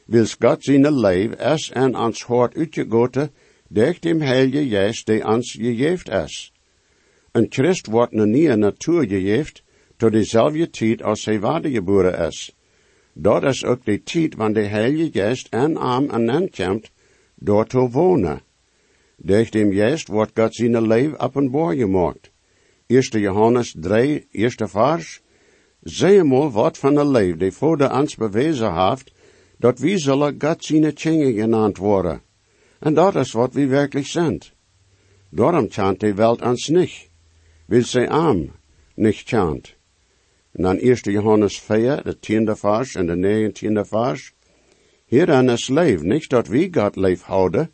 wils 0.07 0.37
God 0.39 0.65
zijn 0.65 0.93
leef 0.93 1.33
is 1.33 1.71
en 1.71 1.97
ons 1.97 2.25
hart 2.25 2.57
uitgegoten, 2.57 3.31
durch 3.69 4.01
dem 4.01 4.21
Heilige 4.21 4.69
Geist, 4.69 5.09
die 5.09 5.25
ons 5.25 5.53
gegeven 5.53 6.13
is. 6.25 6.53
Een 7.33 7.47
Christ 7.51 7.87
wordt 7.87 8.13
een 8.13 8.31
nieuwe 8.31 8.57
natuur 8.57 9.09
gegeven, 9.09 9.63
tot 9.97 10.13
dezelfde 10.13 10.71
tijd 10.71 11.03
als 11.03 11.25
hij 11.25 11.41
waardegeboren 11.41 12.27
is. 12.29 12.55
Dat 13.13 13.43
is 13.43 13.65
ook 13.65 13.85
de 13.85 14.03
tijd 14.03 14.35
wanneer 14.35 14.63
de 14.63 14.69
Heilige 14.69 15.11
Geest 15.13 15.47
en 15.51 15.77
arm 15.77 16.11
en 16.11 16.31
aankomt, 16.31 16.91
door 17.35 17.67
te 17.67 17.91
wonen. 17.91 18.41
Durch 19.17 19.51
dem 19.51 19.73
Geest 19.73 20.09
wordt 20.09 20.33
God 20.35 20.55
zijn 20.55 20.87
leven 20.87 21.19
openbaar 21.19 21.75
gemaakt. 21.75 22.31
1 22.87 23.21
Johannes 23.21 23.75
3, 23.81 24.27
eerste 24.31 24.69
vers. 24.69 25.21
Zie 25.83 26.23
mal 26.23 26.51
wat 26.51 26.79
van 26.79 26.97
een 26.97 27.11
leven 27.11 27.39
die 27.39 27.53
voor 27.53 27.77
de 27.77 27.91
ons 27.91 28.17
bewezen 28.17 28.89
heeft, 28.89 29.13
dat 29.59 29.79
wie 29.79 29.99
zullen 29.99 30.35
God 30.39 30.65
zijn 30.65 30.95
tjingen 30.95 31.33
genaamd 31.33 31.77
worden. 31.77 32.23
En 32.85 32.95
dat 32.95 33.17
is 33.17 33.33
wat 33.33 33.53
we 33.53 33.67
werkelijk 33.67 34.07
zijn. 34.07 34.41
Daarom 35.29 35.67
chant 35.71 36.01
de 36.01 36.15
welt 36.15 36.43
ons 36.43 36.69
niet. 36.69 37.09
Wil 37.67 37.83
zij 37.83 38.09
arm 38.09 38.51
niet 38.95 39.23
chant. 39.25 39.75
En 40.53 40.63
dan 40.63 40.79
1 40.79 40.95
Johannes 40.95 41.61
4, 41.61 42.03
de 42.03 42.19
tiende 42.19 42.57
vers 42.57 42.95
en 42.95 43.07
de 43.07 43.17
negentiende 43.17 43.85
vers. 43.85 44.33
Hierin 45.05 45.49
is 45.49 45.69
leef, 45.69 46.03
niet 46.03 46.29
dat 46.29 46.47
we 46.47 46.69
God 46.71 46.97
leef 46.97 47.23
houden, 47.23 47.71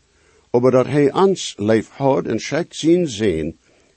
aber 0.50 0.70
dat 0.70 0.86
hij 0.86 1.12
ons 1.12 1.54
leef 1.58 1.88
houdt 1.88 2.28
en 2.28 2.40
schickt 2.40 2.84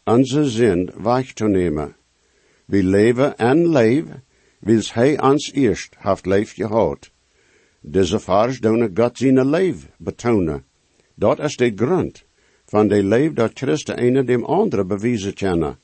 onze 0.03 0.49
zin 0.49 0.91
weg 0.97 1.33
te 1.33 1.47
nemen. 1.47 1.95
We 2.65 2.83
leven 2.83 3.37
en 3.37 3.69
leven, 3.69 4.23
wils 4.59 4.93
hij 4.93 5.21
ons 5.21 5.51
eerst 5.51 5.95
heeft 5.97 6.25
leef 6.25 6.53
gehouden. 6.53 7.09
Deze 7.79 8.19
vers 8.19 8.59
doen 8.59 8.91
God 8.93 9.17
zijn 9.17 9.49
leef 9.49 9.89
betonen. 9.97 10.65
Dat 11.15 11.39
is 11.39 11.55
de 11.55 11.71
grond 11.75 12.23
van 12.65 12.87
de 12.87 13.03
leef 13.03 13.33
dat 13.33 13.51
Christen 13.53 14.03
een 14.03 14.25
dem 14.25 14.43
andere 14.43 14.85
bewijzen 14.85 15.33
kennen. 15.33 15.79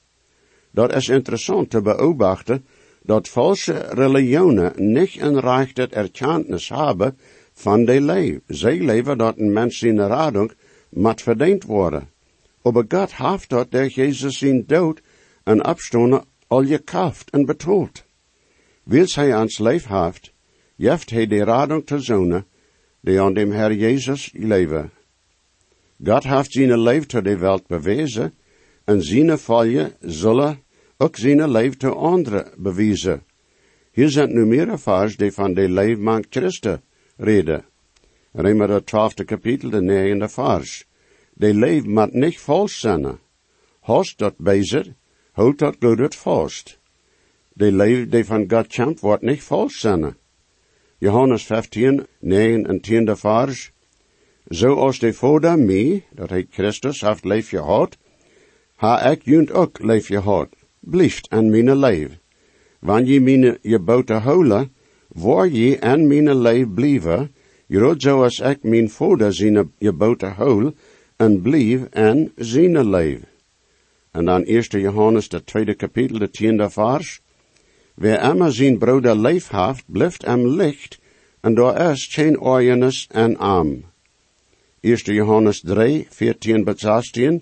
Dat 0.71 0.95
is 0.95 1.07
interessant 1.07 1.69
te 1.69 1.81
beobachten 1.81 2.65
dat 3.03 3.29
valse 3.29 3.73
religionen 3.89 4.73
niet 4.75 5.21
een 5.21 5.39
rechte 5.39 5.87
erkenntnis 5.87 6.69
hebben 6.69 7.17
van 7.53 7.85
de 7.85 8.01
leef. 8.01 8.39
Zij 8.47 8.79
leven 8.79 9.17
dat 9.17 9.37
een 9.37 9.53
mens 9.53 9.77
zijn 9.77 10.07
radung 10.07 10.51
moet 10.89 11.21
verdiend 11.21 11.63
worden. 11.63 12.09
Aber 12.61 12.85
God 12.87 13.15
heeft 13.15 13.49
dat 13.49 13.71
der 13.71 13.87
Jezus 13.87 14.37
zijn 14.37 14.63
dood 14.65 15.01
en 15.43 15.65
opstonden 15.65 16.23
al 16.47 16.65
gekauft 16.65 17.29
en 17.29 17.45
betaald. 17.45 18.05
Wils 18.83 19.15
hij 19.15 19.35
ons 19.35 19.57
leef 19.57 19.87
heeft, 19.87 20.33
jeft 20.75 21.09
hij 21.09 21.27
de 21.27 21.43
radung 21.43 21.85
te 21.85 21.99
zonen, 21.99 22.45
die 23.01 23.21
aan 23.21 23.33
dem 23.33 23.51
Herr 23.51 23.73
Jezus 23.73 24.31
leven. 24.33 24.91
God 26.03 26.23
heeft 26.23 26.51
zijn 26.51 26.79
leef 26.79 27.05
tot 27.05 27.23
de 27.23 27.37
welt 27.37 27.67
bewezen, 27.67 28.33
en 28.83 29.03
zijn 29.03 29.37
volje 29.37 29.95
zullen 29.99 30.63
ook 30.97 31.15
zijn 31.15 31.51
leef 31.51 31.77
te 31.77 31.89
anderen 31.89 32.51
bewijzen. 32.57 33.23
Hier 33.91 34.09
zijn 34.09 34.33
nu 34.33 34.45
meer 34.45 34.79
vers 34.79 35.17
die 35.17 35.31
van 35.31 35.53
de 35.53 35.69
leef 35.69 35.97
van 36.03 36.25
Christen 36.29 36.81
reden. 37.17 37.65
Riemer 38.31 38.69
het 38.69 38.85
twaalfde 38.85 39.23
kapitel, 39.23 39.69
de 39.69 39.81
negende 39.81 40.29
vers. 40.29 40.85
De 41.33 41.53
leef 41.53 41.83
moet 41.83 42.13
niet 42.13 42.39
vals 42.39 42.79
zijn. 42.79 43.19
Host 43.79 44.17
dat 44.17 44.37
bezig, 44.37 44.87
houdt 45.31 45.59
dat 45.59 45.75
goed 45.79 45.99
het 45.99 46.15
vast. 46.15 46.79
De 47.53 47.71
leef 47.71 48.09
die 48.09 48.25
van 48.25 48.45
God 48.47 48.75
komt, 48.75 48.99
wordt 48.99 49.23
niet 49.23 49.43
vals 49.43 49.79
zijn. 49.79 50.15
Johannes 50.97 51.43
15, 51.43 52.05
9 52.19 52.65
en 52.65 52.81
10 52.81 53.17
vers. 53.17 53.71
Zoals 54.49 54.99
de 54.99 55.13
Vader 55.13 55.59
mij, 55.59 56.05
dat 56.11 56.29
hij 56.29 56.47
Christus 56.49 57.01
heeft 57.01 57.25
leef 57.25 57.49
gehad, 57.49 57.97
ha 58.75 59.01
ik 59.01 59.21
junt 59.23 59.51
ook 59.51 59.79
leef 59.81 60.05
gehad, 60.05 60.49
blieft 60.79 61.29
aan 61.29 61.49
mijn 61.49 61.77
leef. 61.77 62.09
Wanneer 62.79 63.13
je 63.13 63.21
mijn 63.21 63.57
geboten 63.61 64.21
houden, 64.21 64.73
waar 65.07 65.47
je 65.47 65.81
aan 65.81 66.07
mijn 66.07 66.41
leef 66.41 66.73
blijven, 66.73 67.31
groot 67.67 68.01
zoals 68.01 68.39
ik 68.39 68.63
mijn 68.63 68.89
Vader 68.89 69.33
zijn 69.33 69.71
geboten 69.79 70.31
hou, 70.31 70.73
en 71.15 71.41
blijf 71.41 71.83
en 71.89 72.31
zijn 72.35 72.89
leef. 72.89 73.19
En 74.11 74.25
dan 74.25 74.43
1 74.43 74.61
Johannes, 74.61 75.29
de 75.29 75.43
tweede 75.43 75.73
kapitel, 75.73 76.19
de 76.19 76.29
tiende 76.29 76.69
vers. 76.69 77.21
Wer 77.93 78.21
immer 78.21 78.53
zijn 78.53 78.77
broeder 78.77 79.17
leef 79.17 79.49
heeft, 79.49 79.83
blijft 79.87 80.25
hem 80.25 80.47
licht, 80.47 80.99
En 81.41 81.53
daar 81.53 81.91
is 81.91 82.05
geen 82.05 82.39
oorjenis 82.39 83.07
en 83.11 83.37
arm. 83.37 83.88
1 84.81 85.13
Johannes 85.13 85.61
3, 85.61 86.07
14 86.09 86.63
tot 86.63 86.79
16. 86.79 87.41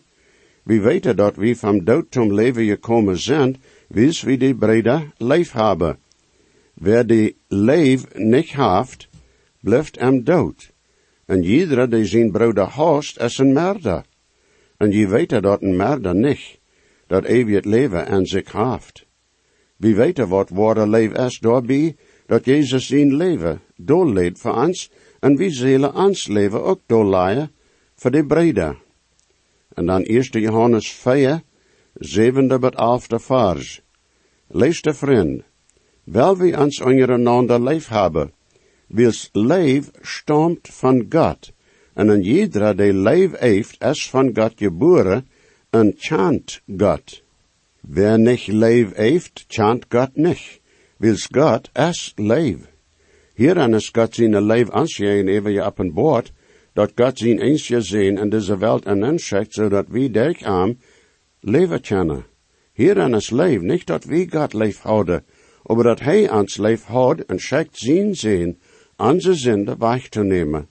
We 0.63 0.79
weten 0.79 1.15
dat 1.15 1.35
we 1.35 1.55
van 1.55 1.83
dood 1.83 2.05
zum 2.09 2.33
leven 2.33 2.65
gekomen 2.65 3.17
zijn, 3.17 3.55
wils 3.87 4.21
wie 4.21 4.37
die 4.37 4.55
breder 4.55 5.11
leef 5.17 5.51
hebben. 5.51 5.97
Wer 6.73 7.07
die 7.07 7.35
leef 7.47 8.13
niet 8.13 8.55
heeft, 8.55 9.07
blijft 9.61 9.99
hem 9.99 10.23
dood. 10.23 10.71
En 11.25 11.43
iedere 11.43 11.87
die 11.87 12.05
zijn 12.05 12.31
broeder 12.31 12.67
haast, 12.67 13.19
is 13.19 13.37
een 13.37 13.53
merder. 13.53 14.05
En 14.77 14.91
je 14.91 15.07
weet 15.07 15.29
dat 15.29 15.61
een 15.61 15.75
merder 15.75 16.15
niet, 16.15 16.59
dat 17.07 17.23
eeuwig 17.23 17.63
leven 17.63 18.07
aan 18.07 18.25
zich 18.25 18.51
heeft. 18.51 19.05
Wie 19.77 19.95
weten 19.95 20.27
wat 20.27 20.49
ware 20.49 20.87
leven 20.87 21.25
is 21.25 21.39
daarbij, 21.39 21.95
dat 22.25 22.45
Jezus 22.45 22.87
zijn 22.87 23.15
leven 23.15 23.61
doorleed 23.75 24.39
voor 24.39 24.55
ons, 24.55 24.91
en 25.27 25.35
wie 25.35 25.51
zullen 25.51 25.95
ons 25.95 26.27
leven 26.27 26.63
ook 26.63 26.81
doorleiden 26.85 27.51
voor 27.95 28.11
de 28.11 28.25
breder. 28.25 28.77
En 29.73 29.85
dan 29.85 30.03
1 30.03 30.21
Johannes 30.21 30.91
4, 30.91 31.41
zevende 31.93 32.59
tot 32.59 32.75
elfde 32.75 33.19
vers. 33.19 33.81
Leeste 34.47 34.93
vriend, 34.93 35.43
wel 36.03 36.37
wie 36.37 36.57
ons 36.57 36.81
ondereinander 36.81 37.63
leef 37.63 37.87
hebben, 37.87 38.31
wils 38.87 39.29
leef 39.31 39.91
stamt 40.01 40.67
van 40.71 41.05
God, 41.09 41.51
en 41.93 42.07
een 42.07 42.23
iedere 42.23 42.75
die 42.75 42.93
leef 42.93 43.37
heeft, 43.37 43.83
is 43.83 44.09
van 44.09 44.31
God 44.33 44.53
geboren, 44.55 45.27
en 45.69 45.93
chant 45.97 46.61
God. 46.77 47.21
Wer 47.81 48.17
nicht 48.17 48.47
leef 48.47 48.95
heeft, 48.95 49.45
chant 49.47 49.85
God 49.89 50.15
nicht, 50.15 50.61
wils 50.97 51.27
God 51.31 51.69
is 51.75 52.13
leef. 52.15 52.76
Hieran 53.37 53.75
is 53.75 53.89
God 53.93 54.15
zijn 54.15 54.41
leef 54.41 54.69
aanschijn 54.69 55.27
even 55.27 55.51
je 55.51 55.65
op 55.65 55.79
een 55.79 55.93
boord, 55.93 56.31
dat 56.73 56.91
God 56.95 57.17
zijn 57.17 57.39
eensje 57.39 57.81
zien 57.81 58.17
in 58.17 58.29
deze 58.29 58.57
wereld 58.57 58.85
en 58.85 59.03
inschikt, 59.03 59.53
zodat 59.53 59.87
wie 59.87 60.45
am 60.45 60.77
leven 61.39 61.81
kennen. 61.81 62.25
Hieran 62.73 63.15
is 63.15 63.29
leef, 63.29 63.61
nicht 63.61 63.87
dat 63.87 64.03
wie 64.03 64.31
God 64.31 64.53
leef 64.53 64.81
houden, 64.81 65.23
aber 65.63 65.83
dat 65.83 65.99
hij 65.99 66.31
ons 66.31 66.57
leef 66.57 66.83
houdt 66.83 67.25
en 67.25 67.39
schickt 67.39 67.77
zijn 67.77 68.15
zien, 68.15 68.59
onze 68.95 69.33
zinde 69.33 69.75
weg 69.77 70.09
te 70.09 70.23
nemen. 70.23 70.67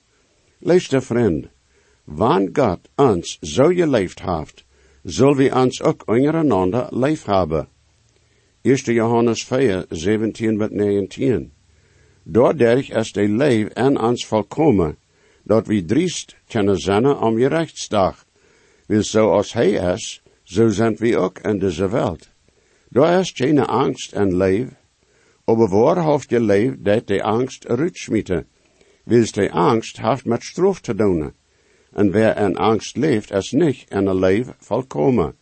Liefste 0.58 1.00
vriend, 1.00 1.46
wann 2.04 2.48
God 2.52 2.78
ons 2.96 3.38
zo 3.40 3.68
geleefd 3.68 4.22
heeft, 4.22 4.64
zullen 5.02 5.36
we 5.36 5.54
ons 5.54 5.82
ook 5.82 6.02
ondereinander 6.06 6.86
leef 6.90 7.24
hebben. 7.24 7.68
1 8.62 8.76
Johannes 8.76 9.44
4, 9.44 9.86
17 9.88 10.58
tot 10.58 10.70
19. 10.70 11.55
Doordat 12.28 12.88
is 12.88 13.12
de 13.12 13.28
leef 13.28 13.68
en 13.68 14.00
ons 14.00 14.26
volkomen, 14.26 14.96
dat 15.42 15.66
we 15.66 15.84
driest 15.84 16.36
kunnen 16.48 16.78
zijn 16.78 17.06
om 17.06 17.38
je 17.38 17.46
rechtsdag. 17.46 18.24
Wil 18.86 19.02
zoals 19.02 19.52
hij 19.52 19.70
is, 19.70 20.22
zo 20.42 20.68
zijn 20.68 20.96
we 20.96 21.16
ook 21.16 21.38
in 21.38 21.58
deze 21.58 21.88
wereld. 21.88 22.28
Daar 22.88 23.20
is 23.20 23.30
geen 23.34 23.58
angst 23.58 24.12
en 24.12 24.36
leef, 24.36 24.68
aber 25.44 26.00
hoeft 26.00 26.30
je 26.30 26.40
leef 26.40 26.74
dat 26.78 27.06
de 27.06 27.22
angst 27.22 27.64
rutschmieten. 27.64 28.46
Wils 29.04 29.32
de 29.32 29.50
angst 29.50 30.00
heeft 30.00 30.24
met 30.24 30.42
straf 30.42 30.80
te 30.80 30.94
doen. 30.94 31.32
En 31.92 32.10
wer 32.10 32.36
in 32.36 32.56
angst 32.56 32.96
leeft, 32.96 33.30
is 33.30 33.50
niet 33.50 33.84
in 33.88 34.06
een 34.06 34.18
leef 34.18 34.46
volkomen. 34.58 35.34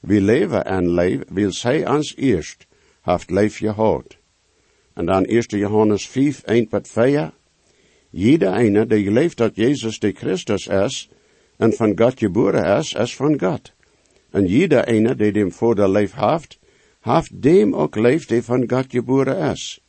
Wie 0.00 0.20
leven 0.20 0.64
en 0.64 0.90
leef, 0.90 1.20
wil 1.28 1.52
zij 1.52 1.88
ons 1.88 2.16
eerst, 2.16 2.66
heeft 3.02 3.30
leef 3.30 3.56
gehad. 3.56 4.19
En 4.94 5.06
dan 5.06 5.24
1 5.24 5.42
Johannes 5.46 6.08
5, 6.08 6.42
1 6.42 6.68
tot 6.68 6.88
4. 6.88 7.32
Jeder 8.10 8.52
eine, 8.52 8.86
die 8.86 9.04
gelooft 9.04 9.36
dat 9.36 9.56
Jezus 9.56 9.98
de 9.98 10.12
Christus 10.12 10.66
is, 10.66 11.08
en 11.56 11.72
van 11.72 11.98
God 11.98 12.18
geboren 12.18 12.78
is, 12.78 12.92
is 12.92 13.16
van 13.16 13.40
God. 13.40 13.72
En 14.30 14.46
jeder 14.46 14.84
eine, 14.84 15.14
die 15.14 15.32
dem 15.32 15.50
de 15.74 15.88
leef 15.88 16.14
heeft, 16.14 16.58
heeft 17.00 17.42
dem 17.42 17.74
ook 17.74 17.96
leef 17.96 18.26
die 18.26 18.42
van 18.42 18.64
God 18.70 18.86
geboren 18.88 19.50
is. 19.52 19.80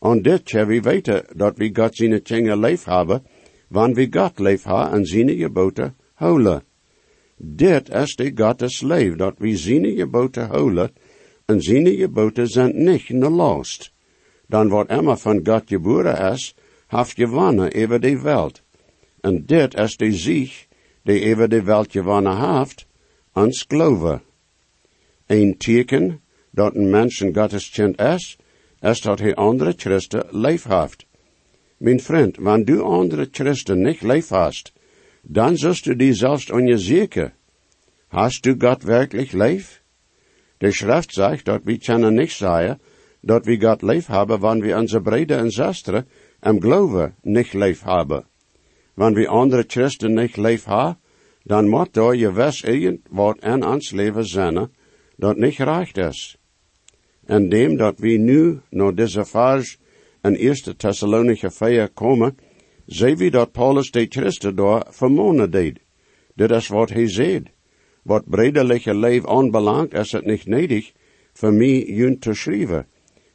En 0.00 0.22
dit 0.22 0.44
tja 0.44 0.66
we 0.66 0.80
weten 0.80 1.24
dat 1.36 1.56
we 1.58 1.70
God 1.72 1.96
zijn 1.96 2.22
tjenge 2.22 2.56
leef 2.56 2.84
hebben, 2.84 3.22
wanneer 3.68 3.94
we 3.94 4.18
God 4.18 4.38
leef 4.38 4.62
ha 4.62 4.92
en 4.92 5.04
zijn 5.06 5.36
geboten 5.36 5.96
houden. 6.14 6.62
Dit 7.36 7.88
is 7.88 8.16
de 8.16 8.32
Gottes 8.34 8.80
leef, 8.80 9.16
dat 9.16 9.34
we 9.38 9.56
zijn 9.56 9.96
geboten 9.96 10.46
houden, 10.46 10.90
en 11.46 11.60
zijn 11.60 11.86
geboten 11.86 12.46
zijn 12.46 12.72
in 13.06 13.20
de 13.20 13.30
last. 13.30 13.92
Dan 14.48 14.68
wat 14.68 14.90
immer 14.90 15.16
van 15.16 15.40
God 15.44 15.62
geboren 15.66 16.32
is, 16.32 16.54
heeft 16.86 17.14
gewonnen 17.14 17.74
over 17.74 18.00
de 18.00 18.20
wereld. 18.20 18.62
En 19.20 19.46
dit 19.46 19.74
is 19.74 19.96
de 19.96 20.12
zich, 20.12 20.66
die 21.02 21.32
over 21.32 21.48
de 21.48 21.62
wereld 21.62 21.92
gewonnen 21.92 22.56
heeft, 22.56 22.86
ons 23.32 23.64
geloven. 23.68 24.22
Een 25.26 25.56
teken 25.58 26.20
dat 26.50 26.74
een 26.74 26.90
mens 26.90 27.24
Gottes 27.32 27.70
kind 27.70 28.00
is, 28.00 28.38
is 28.80 29.00
dat 29.00 29.18
hij 29.18 29.34
andere 29.34 29.74
Christen 29.76 30.26
leef 30.30 30.64
heeft. 30.64 31.06
Mijn 31.76 32.00
vriend, 32.00 32.36
wanneer 32.36 32.64
du 32.64 32.80
andere 32.80 33.28
Christen 33.30 33.82
niet 33.82 34.02
leef 34.02 34.28
hast, 34.28 34.72
dan 35.22 35.56
zult 35.56 35.84
du 35.84 35.96
die 35.96 36.14
zelfs 36.14 36.50
onzeker. 36.50 37.32
Hast 38.08 38.42
du 38.42 38.54
God 38.58 38.82
werkelijk 38.82 39.32
leef? 39.32 39.82
De 40.58 40.72
schrift 40.72 41.12
zegt 41.12 41.44
dat 41.44 41.60
we 41.64 41.78
kunnen 41.78 42.14
niet 42.14 42.30
zeggen 42.30 42.80
dat 43.20 43.44
we 43.44 43.60
God 43.60 43.82
leef 43.82 44.06
hebben 44.06 44.40
wanneer 44.40 44.66
we 44.66 44.80
onze 44.80 45.00
breden 45.00 45.38
en 45.38 45.50
zusteren 45.50 46.08
en 46.40 46.60
geloven 46.60 47.14
niet 47.22 47.52
leef 47.52 47.82
hebben. 47.82 48.26
Wanneer 48.94 49.28
andere 49.28 49.64
Christen 49.66 50.14
niet 50.14 50.36
leef 50.36 50.64
hebben, 50.64 50.98
dan 51.42 51.68
moet 51.68 51.96
er 51.96 52.14
je 52.14 52.32
wes 52.32 52.64
wat 53.10 53.44
in 53.44 53.64
ons 53.64 53.90
leven 53.90 54.26
zijn 54.26 54.70
dat 55.16 55.36
niet 55.36 55.56
recht 55.56 55.96
is. 55.96 56.36
En 57.24 57.48
dem 57.48 57.76
dat 57.76 57.98
we 57.98 58.08
nu 58.08 58.60
naar 58.70 58.94
deze 58.94 59.24
fase 59.24 59.76
in 60.22 60.36
1 60.36 60.76
Thessalonische 60.76 61.50
4 61.50 61.88
komen, 61.88 62.36
zien 62.86 63.16
we 63.16 63.30
dat 63.30 63.52
Paulus 63.52 63.90
de 63.90 64.06
Christen 64.08 64.56
daar 64.56 64.86
vermonen 64.90 65.50
deed. 65.50 65.78
Dit 66.34 66.50
is 66.50 66.68
wat 66.68 66.90
hij 66.90 67.08
zegt. 67.08 67.50
Wat 68.02 68.28
brederlijke 68.28 68.94
leef 68.94 69.26
aanbelangt, 69.26 69.94
is 69.94 70.12
het 70.12 70.24
niet 70.24 70.46
nedig 70.46 70.92
voor 71.32 71.52
mij 71.52 71.84
jun 71.84 72.18
te 72.18 72.34
schrijven. 72.34 72.86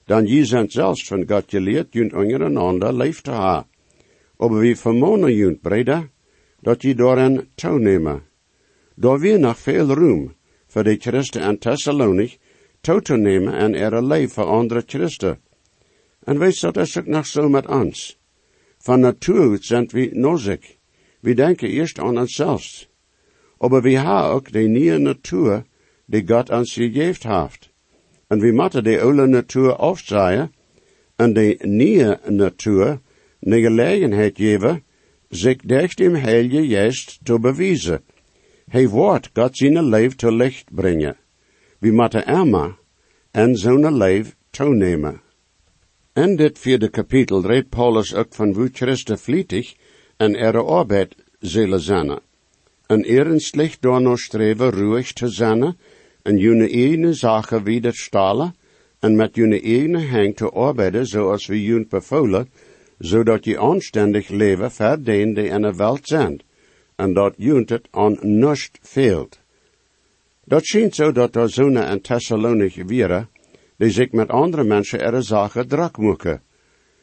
Dan 0.06 0.28
je 0.28 0.46
zijn 0.46 0.72
zelfs 0.72 1.08
van 1.08 1.28
God 1.28 1.44
geleerd 1.48 1.94
junt 1.94 2.14
ondereinander 2.14 2.94
leef 2.94 3.22
te 3.22 3.32
ha. 3.32 3.68
Aber 4.38 4.60
we 4.60 4.76
vermonen 4.76 5.34
junt 5.34 5.62
breder, 5.62 6.10
dat 6.60 6.82
je 6.82 6.96
daarin 6.96 7.48
toenemen. 7.56 8.24
Daar 8.96 9.20
weer 9.20 9.40
nog 9.40 9.58
veel 9.58 9.94
roem 9.94 10.36
voor 10.68 10.84
de 10.84 10.98
Christen 11.00 11.42
en 11.42 11.58
Thessalonik 11.58 12.40
toe 12.82 13.02
te 13.02 13.18
nemen 13.18 13.54
en 13.54 13.76
er 13.76 14.04
leef 14.06 14.34
voor 14.34 14.44
andere 14.44 14.84
Christen. 14.86 15.40
En 16.24 16.40
weet 16.40 16.62
dat 16.62 16.78
is 16.78 16.98
ook 16.98 17.06
nog 17.06 17.26
zo 17.26 17.50
met 17.50 17.68
ons. 17.68 18.20
Van 18.78 19.00
natuur 19.00 19.58
zijn 19.62 19.88
we 19.92 20.10
nodig. 20.14 20.78
We 21.20 21.34
denken 21.34 21.70
eerst 21.70 22.00
aan 22.00 22.18
onszelf. 22.18 22.88
Aber 23.58 23.82
we 23.82 23.92
hebben 23.92 24.24
ook 24.24 24.52
de 24.52 24.60
nieuwe 24.60 24.98
natuur 24.98 25.64
die 26.06 26.28
God 26.28 26.50
ons 26.50 26.74
gegeven 26.74 27.42
heeft. 27.42 27.73
En 28.34 28.40
we 28.40 28.52
moeten 28.52 28.84
de 28.84 29.02
oude 29.02 29.28
natuur 29.28 29.76
afzaaien 29.76 30.54
en 31.16 31.34
de 31.34 31.60
nieuwe 31.62 32.20
natuur 32.28 33.00
de 33.40 33.62
gelegenheid 33.62 34.38
geven 34.38 34.84
zich 35.30 35.58
durch 35.58 35.96
dem 35.96 36.16
Heilige 36.16 36.68
Geest 36.68 37.20
te 37.24 37.40
bewijzen. 37.40 38.02
Hij 38.68 38.88
wordt 38.90 39.30
God 39.34 39.58
zijn 39.58 39.84
leven 39.84 40.18
te 40.18 40.32
licht 40.32 40.66
brengen. 40.72 41.18
We 41.80 41.92
moeten 41.92 42.26
Emma 42.26 42.78
en 43.32 43.58
zijn 43.58 43.98
leven 43.98 44.34
toenemen. 44.50 45.22
In 46.14 46.36
dit 46.36 46.60
vierde 46.60 46.90
kapitel 46.90 47.46
redt 47.46 47.70
Paulus 47.70 48.16
ook 48.16 48.34
van 48.34 48.54
hoe 48.54 48.70
Christen 48.74 49.20
vlietig 49.20 49.76
en 50.18 50.36
er 50.36 50.66
arbeid 50.66 51.16
zullen 51.40 51.82
zijn. 51.82 52.20
En 52.86 53.04
ernstig 53.06 53.80
door 53.80 54.02
nog 54.02 54.20
streven 54.20 54.70
ruhig 54.70 55.14
te 55.14 55.28
zijn 55.28 55.78
en 56.24 56.38
june 56.38 56.68
ene 56.68 57.14
zaken 57.14 57.64
widerstalen 57.64 58.56
en 59.00 59.16
met 59.16 59.36
june 59.36 59.60
ene 59.60 60.08
hang 60.08 60.36
te 60.36 60.50
arbeiden 60.50 61.06
zoals 61.06 61.48
we 61.48 61.64
jun 61.64 61.86
bevolen, 61.90 62.50
zodat 63.00 63.46
je 63.46 63.60
aanständig 63.60 64.30
leven 64.30 64.72
verdient 64.72 65.36
die 65.36 65.48
in 65.48 65.62
de 65.62 65.76
wereld 65.76 66.08
zijn, 66.08 66.42
en 66.96 67.14
dat 67.14 67.34
junt 67.38 67.70
het 67.70 67.88
aan 67.92 68.18
niets 68.22 68.72
veelt. 68.82 69.40
Dat 70.46 70.66
schijnt 70.66 70.96
zo 70.96 71.12
dat 71.12 71.36
er 71.36 71.50
zonen 71.50 71.86
en 71.86 72.02
Thessalonich 72.02 72.76
wieren, 72.76 73.30
die 73.78 73.90
zich 73.90 74.12
met 74.12 74.30
andere 74.30 74.64
mensen 74.64 75.00
er 75.00 75.24
zaken 75.24 75.68
drak 75.68 75.98
maken. 75.98 76.42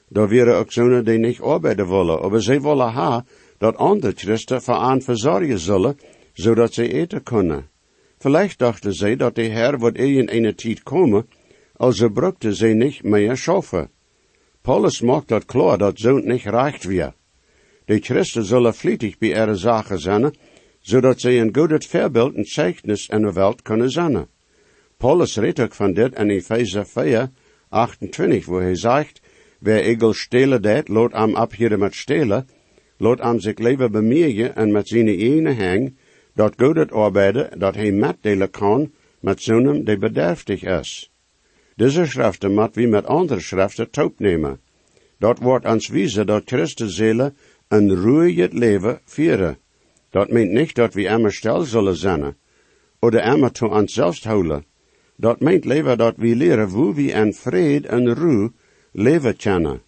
Daar 0.08 0.28
wieren 0.28 0.56
ook 0.56 0.72
zonen 0.72 1.04
die 1.04 1.18
niet 1.18 1.40
arbeiden 1.40 1.88
willen, 1.88 2.30
maar 2.30 2.42
zij 2.42 2.60
willen 2.60 2.92
ha 2.92 3.24
dat 3.58 3.76
andere 3.76 4.12
christen 4.16 4.62
voor 4.62 4.74
aan 4.74 5.02
verzorgen 5.02 5.58
zullen, 5.58 5.98
zodat 6.32 6.72
zij 6.74 6.92
eten 6.92 7.22
kunnen. 7.22 7.69
Vielleicht 8.22 8.58
dachten 8.58 8.94
zij 8.94 9.16
dat 9.16 9.34
de 9.34 9.42
Heer 9.42 9.78
wordt 9.78 9.98
in 9.98 10.44
een 10.44 10.54
tijd 10.54 10.82
komen, 10.82 11.26
also 11.76 12.08
brukte 12.08 12.54
zij 12.54 12.74
niet 12.74 13.02
meer 13.02 13.36
schaffen. 13.36 13.90
Paulus 14.60 15.00
macht 15.00 15.28
dat 15.28 15.44
klar 15.44 15.78
dat 15.78 15.98
zo'n 15.98 16.26
nicht 16.26 16.44
reicht 16.44 16.84
wir. 16.84 17.14
De 17.84 17.98
Christen 17.98 18.44
zullen 18.44 18.74
vlietig 18.74 19.18
bij 19.18 19.28
ihre 19.28 19.54
zaken 19.54 19.98
zijn, 19.98 20.34
zodat 20.80 21.20
zij 21.20 21.40
een 21.40 21.56
goed 21.56 21.86
voorbeeld 21.86 22.34
en 22.34 22.44
zeichnis 22.44 23.06
in 23.06 23.22
de 23.22 23.32
wereld 23.32 23.62
kunnen 23.62 23.90
zijn. 23.90 24.26
Paulus 24.96 25.36
redt 25.36 25.60
ook 25.60 25.74
van 25.74 25.92
dit 25.92 26.14
in 26.14 26.30
Epheser 26.30 26.86
4, 26.86 27.30
28, 27.68 28.46
wo 28.46 28.60
hij 28.60 28.74
zegt, 28.76 29.20
wer 29.58 29.82
egel 29.82 30.12
stelen 30.12 30.62
dat, 30.62 30.88
laat 30.88 31.12
am 31.12 31.34
abhieren 31.34 31.78
met 31.78 31.94
stelen, 31.94 32.48
laat 32.96 33.20
am 33.20 33.40
zich 33.40 33.58
leven 33.58 33.90
bemerken 33.92 34.56
en 34.56 34.72
met 34.72 34.88
zijn 34.88 35.08
ene 35.08 35.54
hang, 35.54 35.94
dat 36.40 36.54
goed 36.56 36.76
het 36.76 36.92
arbeiden, 36.92 37.58
dat 37.58 37.74
hij 37.74 37.92
metdelen 37.92 38.50
kan 38.50 38.92
met 39.20 39.42
zonem 39.42 39.84
die 39.84 39.98
bederftig 39.98 40.62
is. 40.62 41.12
Deze 41.76 42.06
schriften 42.06 42.54
moet 42.54 42.74
wie 42.74 42.88
met 42.88 43.06
andere 43.06 43.40
schriften 43.40 43.90
taub 43.90 44.18
nemen. 44.18 44.60
Dat 45.18 45.38
wordt 45.38 45.66
ons 45.66 45.88
wijzen 45.88 46.26
dat 46.26 46.42
Christus 46.44 46.94
zelen 46.94 47.36
een 47.68 47.94
ruhig 47.94 48.52
leven 48.52 49.00
vieren. 49.04 49.58
Dat 50.10 50.30
meent 50.30 50.50
niet 50.50 50.74
dat 50.74 50.94
we 50.94 51.02
immer 51.02 51.32
stil 51.32 51.60
zullen 51.62 51.96
zijn, 51.96 52.36
oder 53.00 53.22
immer 53.32 53.50
zu 53.52 53.66
ons 53.66 53.92
zelfs 53.92 54.24
houden. 54.24 54.64
Dat 55.16 55.40
meent 55.40 55.64
leven 55.64 55.98
dat 55.98 56.14
we 56.16 56.36
leren 56.36 56.68
hoe 56.68 56.94
we 56.94 57.12
in 57.12 57.34
vrede 57.34 57.88
en 57.88 58.14
ruhe 58.14 58.52
leven 58.92 59.36
kennen. 59.36 59.82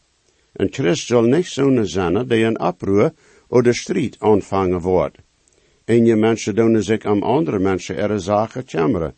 Een 0.52 0.72
Christ 0.72 1.06
zal 1.06 1.22
niet 1.22 1.46
zo'n 1.46 1.86
zijn 1.86 2.28
die 2.28 2.44
een 2.44 2.60
oproer 2.60 3.12
oder 3.48 3.74
strijd 3.74 4.16
aanvangen 4.18 4.80
wordt. 4.80 5.18
En 5.85 6.05
je 6.05 6.16
mensen 6.16 6.55
doen 6.55 6.83
zich 6.83 7.05
om 7.05 7.23
andere 7.23 7.59
mensen 7.59 7.97
ihre 7.97 8.18
zaken 8.18 8.62
chamberen, 8.66 9.14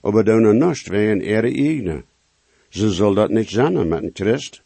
aber 0.00 0.24
doen 0.24 0.58
nichts 0.58 0.88
wegen 0.88 1.20
ihre 1.20 1.52
eigen. 1.52 2.04
Ze 2.68 2.90
zal 2.90 3.14
dat 3.14 3.30
niet 3.30 3.48
zijn 3.48 3.88
met 3.88 4.02
een 4.02 4.10
Christ. 4.12 4.62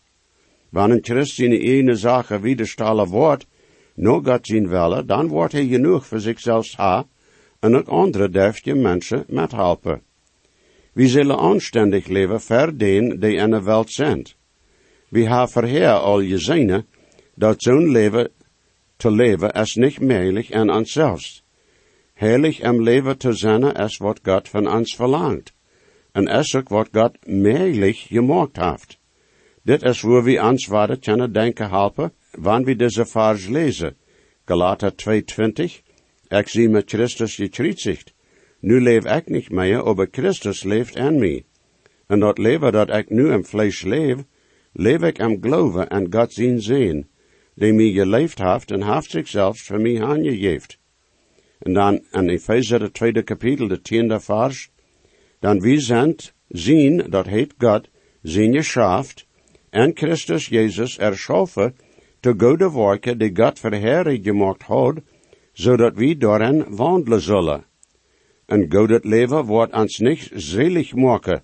Wanneer 0.71 0.97
een 0.97 1.05
Christ 1.05 1.35
zijn 1.35 1.53
ene 1.53 1.95
zaken 1.95 2.41
widerstellen 2.41 3.07
wordt, 3.07 3.47
no 3.95 4.21
God 4.21 4.47
zijn 4.47 4.69
willen, 4.69 5.07
dan 5.07 5.29
wordt 5.29 5.53
hij 5.53 5.67
genoeg 5.67 6.07
voor 6.07 6.21
zichzelf 6.21 6.73
ha, 6.77 7.07
en 7.61 7.77
ook 7.77 7.89
andere 7.89 8.29
durft 8.29 8.65
je 8.65 8.75
mensen 8.75 9.25
met 9.29 9.53
helpen. 9.53 10.03
We 10.93 11.09
zullen 11.09 11.39
aanständig 11.39 12.07
leven 12.07 12.41
ver 12.41 12.79
die 12.79 13.03
in 13.03 13.21
de 13.51 13.63
wereld 13.63 13.91
zijn. 13.91 14.27
We 15.09 15.21
hebben 15.21 15.49
verheer 15.49 15.93
al 15.93 16.23
gezien 16.23 16.85
dat 17.35 17.63
zo'n 17.63 17.91
leven 17.91 18.31
te 19.01 19.11
leven 19.11 19.51
is 19.53 19.75
niet 19.75 20.01
mogelijk 20.01 20.49
en 20.49 20.71
ons 20.71 20.93
zelfs. 20.93 21.45
Heilig 22.15 22.61
im 22.61 22.83
leven 22.83 23.19
te 23.19 23.33
zijn 23.33 23.63
is 23.63 23.97
wat 23.97 24.21
God 24.23 24.49
van 24.49 24.69
ons 24.73 24.95
verlangt. 24.97 25.53
En 26.13 26.27
is 26.27 26.55
ook 26.55 26.69
wat 26.69 26.89
God 26.93 27.27
mogelijk 27.27 27.97
gemaakt 27.97 28.57
heeft. 28.57 28.99
Dit 29.63 29.83
is 29.83 30.01
waar 30.01 30.23
we 30.23 30.43
ons 30.43 30.67
waarde 30.67 30.99
kunnen 30.99 31.33
denken 31.33 31.69
helpen, 31.69 32.13
wanneer 32.31 32.67
we 32.67 32.77
deze 32.77 33.07
vers 33.07 33.49
lezen. 33.49 33.97
Galater 34.45 34.93
2,20 34.93 35.65
Ik 36.29 36.49
zie 36.49 36.69
met 36.69 36.91
Christus 36.91 37.35
gekruisigd. 37.35 38.15
Nu 38.61 38.81
leef 38.81 39.05
ik 39.05 39.29
niet 39.29 39.51
meer, 39.51 39.83
aber 39.83 40.09
Christus 40.11 40.63
leeft 40.63 40.97
in 40.97 41.19
mij. 41.19 41.45
En 42.07 42.21
dat 42.21 42.39
leven 42.39 42.73
dat 42.73 42.91
ik 42.91 43.11
nu 43.11 43.33
in 43.33 43.45
vlees 43.45 43.83
leef, 43.83 44.17
leef 44.73 45.03
ik 45.03 45.19
im 45.19 45.39
geloven 45.41 45.89
en 45.89 46.07
God 46.13 46.33
zien, 46.33 47.09
die 47.61 47.73
mij 47.73 47.93
geleefd 47.93 48.39
heeft 48.39 48.71
en 48.71 48.83
heeft 48.83 49.11
zichzelf 49.11 49.59
voor 49.59 49.81
mij 49.81 50.03
aangegeven. 50.03 50.79
En 51.59 51.73
dan 51.73 52.05
in 52.11 52.29
Epheser, 52.29 52.79
de 52.79 52.91
tweede 52.91 53.23
kapitel, 53.23 53.69
de 53.69 53.81
tiende 53.81 54.21
vers, 54.21 54.71
dan 55.41 55.61
wie 55.61 55.81
zijn 55.81 56.17
zien, 56.49 57.11
dat 57.11 57.27
heet 57.27 57.55
God, 57.59 57.89
zijn 58.23 58.55
geschaft, 58.55 59.27
en 59.71 59.91
Christus 59.95 60.47
Jezus 60.47 60.99
erschaffen, 60.99 61.77
te 62.21 62.35
goede 62.39 62.73
werken 62.73 63.19
die 63.19 63.37
God 63.37 63.59
verheerlijk 63.59 64.25
gemaakt 64.25 64.63
had, 64.63 65.01
zodat 65.53 65.95
we 65.95 66.17
daarin 66.17 66.65
wandelen 66.77 67.21
zullen. 67.21 67.65
Een 68.47 68.67
goede 68.73 69.01
leven 69.03 69.45
wordt 69.45 69.73
ons 69.73 69.99
niet 69.99 70.31
zelig 70.35 70.95
maken, 70.95 71.43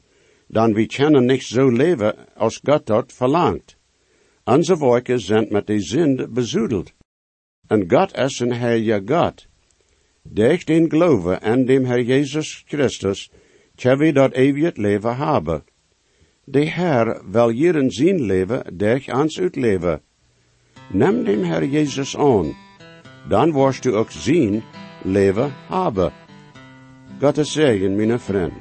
dan 0.48 0.72
we 0.72 0.86
kunnen 0.86 1.24
niet 1.24 1.42
zo 1.42 1.68
leven 1.68 2.14
als 2.34 2.60
God 2.64 2.86
dat 2.86 3.12
verlangt. 3.12 3.75
Onze 4.48 4.78
werken 4.78 5.20
zijn 5.20 5.46
met 5.50 5.66
de 5.66 5.80
zin 5.80 6.28
bezoedeld. 6.30 6.92
En 7.66 7.84
God 7.88 8.16
is 8.16 8.40
een 8.40 8.52
heilige 8.52 9.02
God. 9.04 9.46
Durch 10.22 10.64
den 10.64 10.88
Glaube 10.88 11.40
an 11.42 11.64
dem 11.64 11.84
Herr 11.84 12.00
Jesus 12.00 12.64
Christus, 12.66 13.30
tja 13.74 13.96
we 13.96 14.12
dat 14.12 14.32
eeuwig 14.32 14.76
leven 14.76 15.16
hebben. 15.16 15.64
De 16.44 16.66
Herr 16.66 17.22
wil 17.30 17.50
jeren 17.50 17.90
zijn 17.90 18.22
leven 18.22 18.76
durch 18.76 19.12
ons 19.14 19.40
uitleven. 19.40 20.00
Neem 20.92 21.24
dem 21.24 21.44
Herr 21.44 21.64
Jesus 21.64 22.16
aan, 22.16 22.54
dan 23.28 23.52
wirst 23.52 23.82
du 23.82 23.94
ook 23.94 24.10
zien 24.10 24.62
leven 25.02 25.52
hebben. 25.68 26.12
Gottes 27.20 27.52
Segen, 27.52 27.96
mijn 27.96 28.20
vriend. 28.20 28.52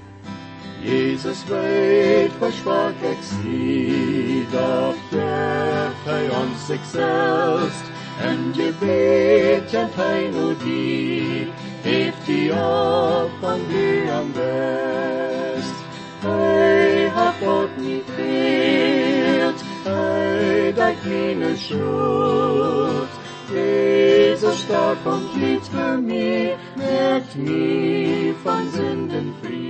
Jesus 0.82 1.46
weet, 1.46 2.32
schwach 2.52 3.02
ik 3.02 3.18
zie, 3.22 4.46
geeft 4.52 5.75
hij 6.06 6.30
ons 6.30 6.66
zichzelf. 6.66 7.92
En 8.22 8.38
je 8.54 8.74
weet, 8.80 9.70
kent 9.72 9.96
hij 9.96 10.30
nu 10.30 10.56
die, 10.64 11.48
heeft 11.82 12.26
die 12.26 12.52
op 12.52 13.32
van 13.40 13.60
wie 13.68 14.12
am 14.12 14.32
best. 14.32 15.76
Hij 16.20 17.10
hat 17.14 17.34
dort 17.40 17.78
niet 17.78 18.04
fehlt, 18.16 19.64
hij 19.84 20.74
deed 20.74 21.06
meine 21.06 21.56
schuld. 21.58 23.10
Jesus 23.54 24.60
starb 24.62 25.06
und 25.06 25.36
litt 25.36 25.66
für 25.68 25.98
mich, 25.98 26.56
merkt 26.76 27.36
mich 27.36 28.36
von 28.44 28.70
Sünden 28.72 29.34
frei. 29.42 29.66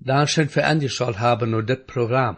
Dankeschön 0.00 0.50
für 0.50 0.64
angeschaut 0.66 1.18
haben 1.18 1.50
nur 1.50 1.62
dit 1.62 1.86
Programm. 1.86 2.36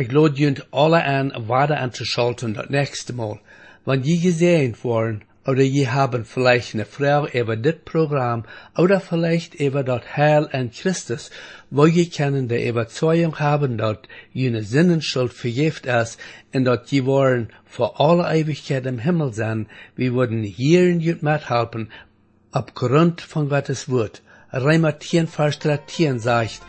Ich 0.00 0.12
lade 0.12 0.38
junt 0.40 0.64
alle 0.70 1.02
an, 1.02 1.32
weiter 1.48 1.80
anzuschalten 1.80 2.54
das 2.54 2.70
nächste 2.70 3.12
Mal. 3.12 3.40
Wenn 3.84 4.04
je 4.04 4.18
gesehen 4.18 4.76
worden, 4.84 5.24
oder 5.44 5.62
je 5.62 5.88
haben 5.88 6.24
vielleicht 6.24 6.74
eine 6.74 6.84
Frage 6.84 7.36
über 7.36 7.56
dit 7.56 7.84
Programm, 7.84 8.44
oder 8.76 9.00
vielleicht 9.00 9.56
über 9.56 9.82
das 9.82 10.02
Heil 10.16 10.48
in 10.52 10.70
Christus, 10.70 11.32
wo 11.70 11.84
je 11.86 12.06
können 12.06 12.46
die 12.46 12.68
Überzeugung 12.68 13.40
haben, 13.40 13.76
dass 13.76 13.98
jene 14.32 14.62
Sinnenschuld 14.62 15.32
vergift 15.32 15.86
ist, 15.86 16.20
und 16.54 16.64
dass 16.64 16.88
je 16.92 17.04
wollen 17.04 17.48
vor 17.64 18.00
alle 18.00 18.32
Ewigkeit 18.32 18.86
im 18.86 19.00
Himmel 19.00 19.32
sein, 19.32 19.66
wir 19.96 20.14
würden 20.14 20.44
hier 20.44 20.88
in 20.88 21.00
jut 21.00 21.24
mithelfen, 21.24 21.90
aufgrund 22.52 23.20
von 23.20 23.48
Gottes 23.48 23.88
Wort. 23.88 24.22
Reimer 24.52 25.00
10, 25.00 25.26
Vers 25.26 25.58
13 25.58 26.20
sagt, 26.20 26.62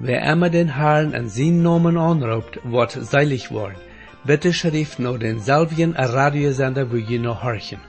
Wer 0.00 0.22
immer 0.22 0.48
den 0.48 0.68
Herrn 0.76 1.14
an 1.14 1.28
seinen 1.28 1.62
Namen 1.62 1.96
anruft, 1.98 2.60
wird 2.62 2.92
seilig 2.92 3.50
worden. 3.50 3.80
Bitte 4.24 4.52
schrift 4.52 4.98
nur 5.00 5.18
den 5.18 5.40
selben 5.40 5.94
Radiosender, 5.96 6.90
wo 6.92 6.96
ihr 6.96 7.18
noch 7.18 7.42
horchen. 7.42 7.80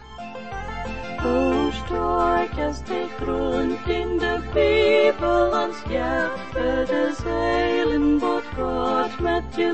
Hoe 1.23 1.71
stark 1.81 2.57
is 2.69 2.81
de 2.83 3.03
grond 3.19 3.87
in 3.87 4.17
de 4.17 4.35
Bibel 4.53 5.51
ons 5.63 5.77
het 6.53 6.89
is 6.89 7.17
heilen 7.23 8.19
wat 8.19 8.43
God 8.55 9.19
met 9.19 9.43
je 9.55 9.71